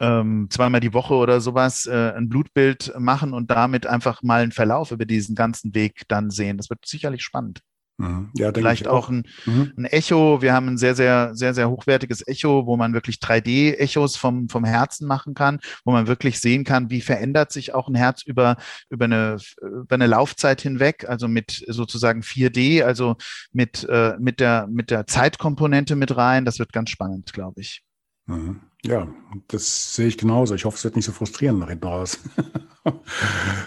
ähm, 0.00 0.48
zweimal 0.50 0.80
die 0.80 0.94
Woche 0.94 1.14
oder 1.14 1.40
sowas 1.40 1.86
äh, 1.86 2.12
ein 2.12 2.28
Blutbild 2.28 2.92
machen 2.98 3.32
und 3.32 3.50
damit 3.50 3.86
einfach 3.86 4.22
mal 4.22 4.42
einen 4.42 4.52
Verlauf 4.52 4.90
über 4.90 5.06
diesen 5.06 5.34
ganzen 5.34 5.74
Weg 5.74 6.02
dann 6.08 6.30
sehen. 6.30 6.56
Das 6.56 6.70
wird 6.70 6.86
sicherlich 6.86 7.22
spannend. 7.22 7.60
Mhm. 7.98 8.30
Ja, 8.34 8.52
Vielleicht 8.52 8.88
auch, 8.88 9.04
auch 9.04 9.08
ein, 9.10 9.24
mhm. 9.44 9.72
ein, 9.76 9.84
Echo. 9.84 10.40
Wir 10.40 10.54
haben 10.54 10.68
ein 10.68 10.78
sehr, 10.78 10.94
sehr, 10.94 11.34
sehr, 11.34 11.54
sehr 11.54 11.68
hochwertiges 11.68 12.26
Echo, 12.26 12.66
wo 12.66 12.76
man 12.76 12.94
wirklich 12.94 13.16
3D-Echos 13.16 14.16
vom, 14.16 14.48
vom 14.48 14.64
Herzen 14.64 15.06
machen 15.06 15.34
kann, 15.34 15.60
wo 15.84 15.92
man 15.92 16.06
wirklich 16.06 16.40
sehen 16.40 16.64
kann, 16.64 16.90
wie 16.90 17.00
verändert 17.00 17.52
sich 17.52 17.74
auch 17.74 17.88
ein 17.88 17.94
Herz 17.94 18.22
über, 18.22 18.56
über, 18.88 19.04
eine, 19.04 19.36
über 19.60 19.94
eine 19.94 20.06
Laufzeit 20.06 20.62
hinweg, 20.62 21.08
also 21.08 21.28
mit 21.28 21.64
sozusagen 21.68 22.22
4D, 22.22 22.82
also 22.82 23.16
mit, 23.52 23.86
äh, 23.88 24.14
mit, 24.18 24.40
der, 24.40 24.66
mit 24.68 24.90
der 24.90 25.06
Zeitkomponente 25.06 25.94
mit 25.94 26.16
rein. 26.16 26.44
Das 26.44 26.58
wird 26.58 26.72
ganz 26.72 26.90
spannend, 26.90 27.32
glaube 27.32 27.60
ich. 27.60 27.82
Mhm. 28.26 28.60
Ja, 28.84 29.08
das 29.48 29.94
sehe 29.94 30.08
ich 30.08 30.18
genauso. 30.18 30.54
Ich 30.54 30.64
hoffe, 30.64 30.76
es 30.76 30.84
wird 30.84 30.96
nicht 30.96 31.04
so 31.04 31.12
frustrierend 31.12 31.60
nach 31.60 31.68
hinten 31.68 31.86
raus. 31.86 32.18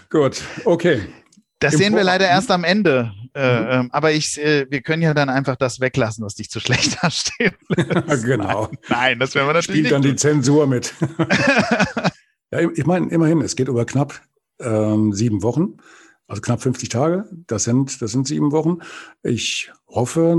Gut, 0.09 0.43
okay. 0.65 1.07
Das 1.59 1.73
Im 1.73 1.79
sehen 1.79 1.95
wir 1.95 2.03
leider 2.03 2.27
erst 2.27 2.51
am 2.51 2.65
Ende. 2.65 3.13
Äh, 3.33 3.59
mhm. 3.59 3.67
Ähm, 3.69 3.89
aber 3.91 4.11
ich, 4.11 4.37
äh, 4.37 4.65
wir 4.69 4.81
können 4.81 5.01
ja 5.01 5.13
dann 5.13 5.29
einfach 5.29 5.55
das 5.55 5.79
weglassen, 5.79 6.25
was 6.25 6.35
dich 6.35 6.49
zu 6.49 6.59
schlecht 6.59 6.97
dasteht. 7.03 7.55
genau. 8.23 8.67
Nein, 8.67 8.79
nein, 8.89 9.19
das 9.19 9.35
werden 9.35 9.47
wir 9.47 9.53
natürlich 9.53 9.87
Spielt 9.87 9.91
dann 9.91 10.01
die 10.01 10.15
Zensur 10.15 10.67
mit. 10.67 10.93
ja, 12.51 12.59
ich 12.59 12.85
meine, 12.85 13.09
immerhin, 13.09 13.41
es 13.41 13.55
geht 13.55 13.69
über 13.69 13.85
knapp 13.85 14.21
ähm, 14.59 15.13
sieben 15.13 15.43
Wochen, 15.43 15.77
also 16.27 16.41
knapp 16.41 16.61
50 16.61 16.89
Tage. 16.89 17.25
Das 17.47 17.63
sind, 17.63 18.01
das 18.01 18.11
sind 18.11 18.27
sieben 18.27 18.51
Wochen. 18.51 18.79
Ich 19.23 19.71
hoffe, 19.87 20.35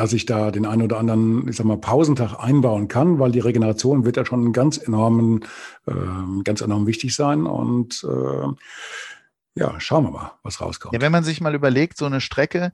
dass 0.00 0.14
ich 0.14 0.24
da 0.24 0.50
den 0.50 0.64
einen 0.64 0.80
oder 0.80 0.98
anderen, 0.98 1.46
ich 1.46 1.56
sag 1.56 1.66
mal, 1.66 1.76
Pausentag 1.76 2.42
einbauen 2.42 2.88
kann, 2.88 3.18
weil 3.18 3.32
die 3.32 3.38
Regeneration 3.38 4.06
wird 4.06 4.16
ja 4.16 4.24
schon 4.24 4.54
ganz 4.54 4.78
enorm, 4.78 5.42
äh, 5.86 6.42
ganz 6.42 6.62
enorm 6.62 6.86
wichtig 6.86 7.14
sein. 7.14 7.44
Und 7.44 8.02
äh, 8.08 8.48
ja, 9.56 9.78
schauen 9.78 10.04
wir 10.04 10.10
mal, 10.10 10.32
was 10.42 10.62
rauskommt. 10.62 10.94
Ja, 10.94 11.02
wenn 11.02 11.12
man 11.12 11.22
sich 11.22 11.42
mal 11.42 11.54
überlegt, 11.54 11.98
so 11.98 12.06
eine 12.06 12.22
Strecke 12.22 12.72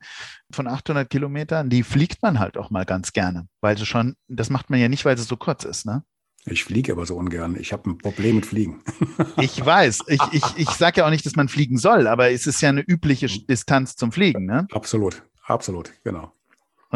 von 0.52 0.68
800 0.68 1.10
Kilometern, 1.10 1.68
die 1.68 1.82
fliegt 1.82 2.22
man 2.22 2.38
halt 2.38 2.56
auch 2.56 2.70
mal 2.70 2.84
ganz 2.84 3.12
gerne, 3.12 3.48
weil 3.60 3.76
sie 3.76 3.86
schon, 3.86 4.14
das 4.28 4.48
macht 4.48 4.70
man 4.70 4.78
ja 4.78 4.88
nicht, 4.88 5.04
weil 5.04 5.18
sie 5.18 5.24
so 5.24 5.36
kurz 5.36 5.64
ist, 5.64 5.84
ne? 5.84 6.04
Ich 6.48 6.62
fliege 6.62 6.92
aber 6.92 7.06
so 7.06 7.16
ungern. 7.16 7.56
Ich 7.58 7.72
habe 7.72 7.90
ein 7.90 7.98
Problem 7.98 8.36
mit 8.36 8.46
Fliegen. 8.46 8.84
ich 9.40 9.66
weiß. 9.66 10.02
Ich, 10.06 10.20
ich, 10.30 10.44
ich 10.58 10.70
sage 10.70 11.00
ja 11.00 11.06
auch 11.06 11.10
nicht, 11.10 11.26
dass 11.26 11.34
man 11.34 11.48
fliegen 11.48 11.76
soll, 11.76 12.06
aber 12.06 12.30
es 12.30 12.46
ist 12.46 12.60
ja 12.60 12.68
eine 12.68 12.82
übliche 12.82 13.26
Distanz 13.26 13.96
zum 13.96 14.12
Fliegen, 14.12 14.46
ne? 14.46 14.68
Absolut, 14.70 15.24
absolut, 15.42 15.90
genau. 16.04 16.35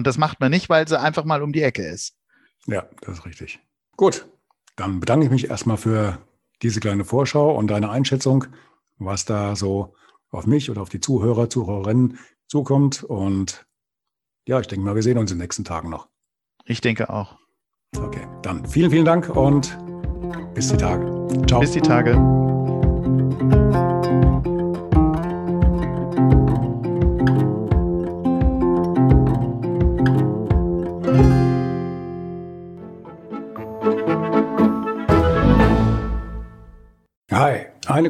Und 0.00 0.06
das 0.06 0.16
macht 0.16 0.40
man 0.40 0.50
nicht, 0.50 0.70
weil 0.70 0.88
sie 0.88 0.98
einfach 0.98 1.26
mal 1.26 1.42
um 1.42 1.52
die 1.52 1.60
Ecke 1.60 1.86
ist. 1.86 2.14
Ja, 2.66 2.86
das 3.02 3.18
ist 3.18 3.26
richtig. 3.26 3.60
Gut, 3.98 4.26
dann 4.76 4.98
bedanke 4.98 5.26
ich 5.26 5.30
mich 5.30 5.50
erstmal 5.50 5.76
für 5.76 6.16
diese 6.62 6.80
kleine 6.80 7.04
Vorschau 7.04 7.54
und 7.54 7.66
deine 7.66 7.90
Einschätzung, 7.90 8.46
was 8.96 9.26
da 9.26 9.54
so 9.56 9.94
auf 10.30 10.46
mich 10.46 10.70
oder 10.70 10.80
auf 10.80 10.88
die 10.88 11.00
Zuhörer, 11.00 11.50
Zuhörerinnen 11.50 12.18
zukommt. 12.48 13.04
Und 13.04 13.66
ja, 14.48 14.58
ich 14.58 14.68
denke 14.68 14.86
mal, 14.86 14.94
wir 14.94 15.02
sehen 15.02 15.18
uns 15.18 15.32
in 15.32 15.36
den 15.36 15.42
nächsten 15.42 15.66
Tagen 15.66 15.90
noch. 15.90 16.08
Ich 16.64 16.80
denke 16.80 17.10
auch. 17.10 17.36
Okay, 17.98 18.26
dann 18.40 18.64
vielen, 18.64 18.90
vielen 18.90 19.04
Dank 19.04 19.28
und 19.28 19.76
bis 20.54 20.68
die 20.68 20.78
Tage. 20.78 21.04
Ciao. 21.46 21.60
Bis 21.60 21.72
die 21.72 21.82
Tage. 21.82 22.39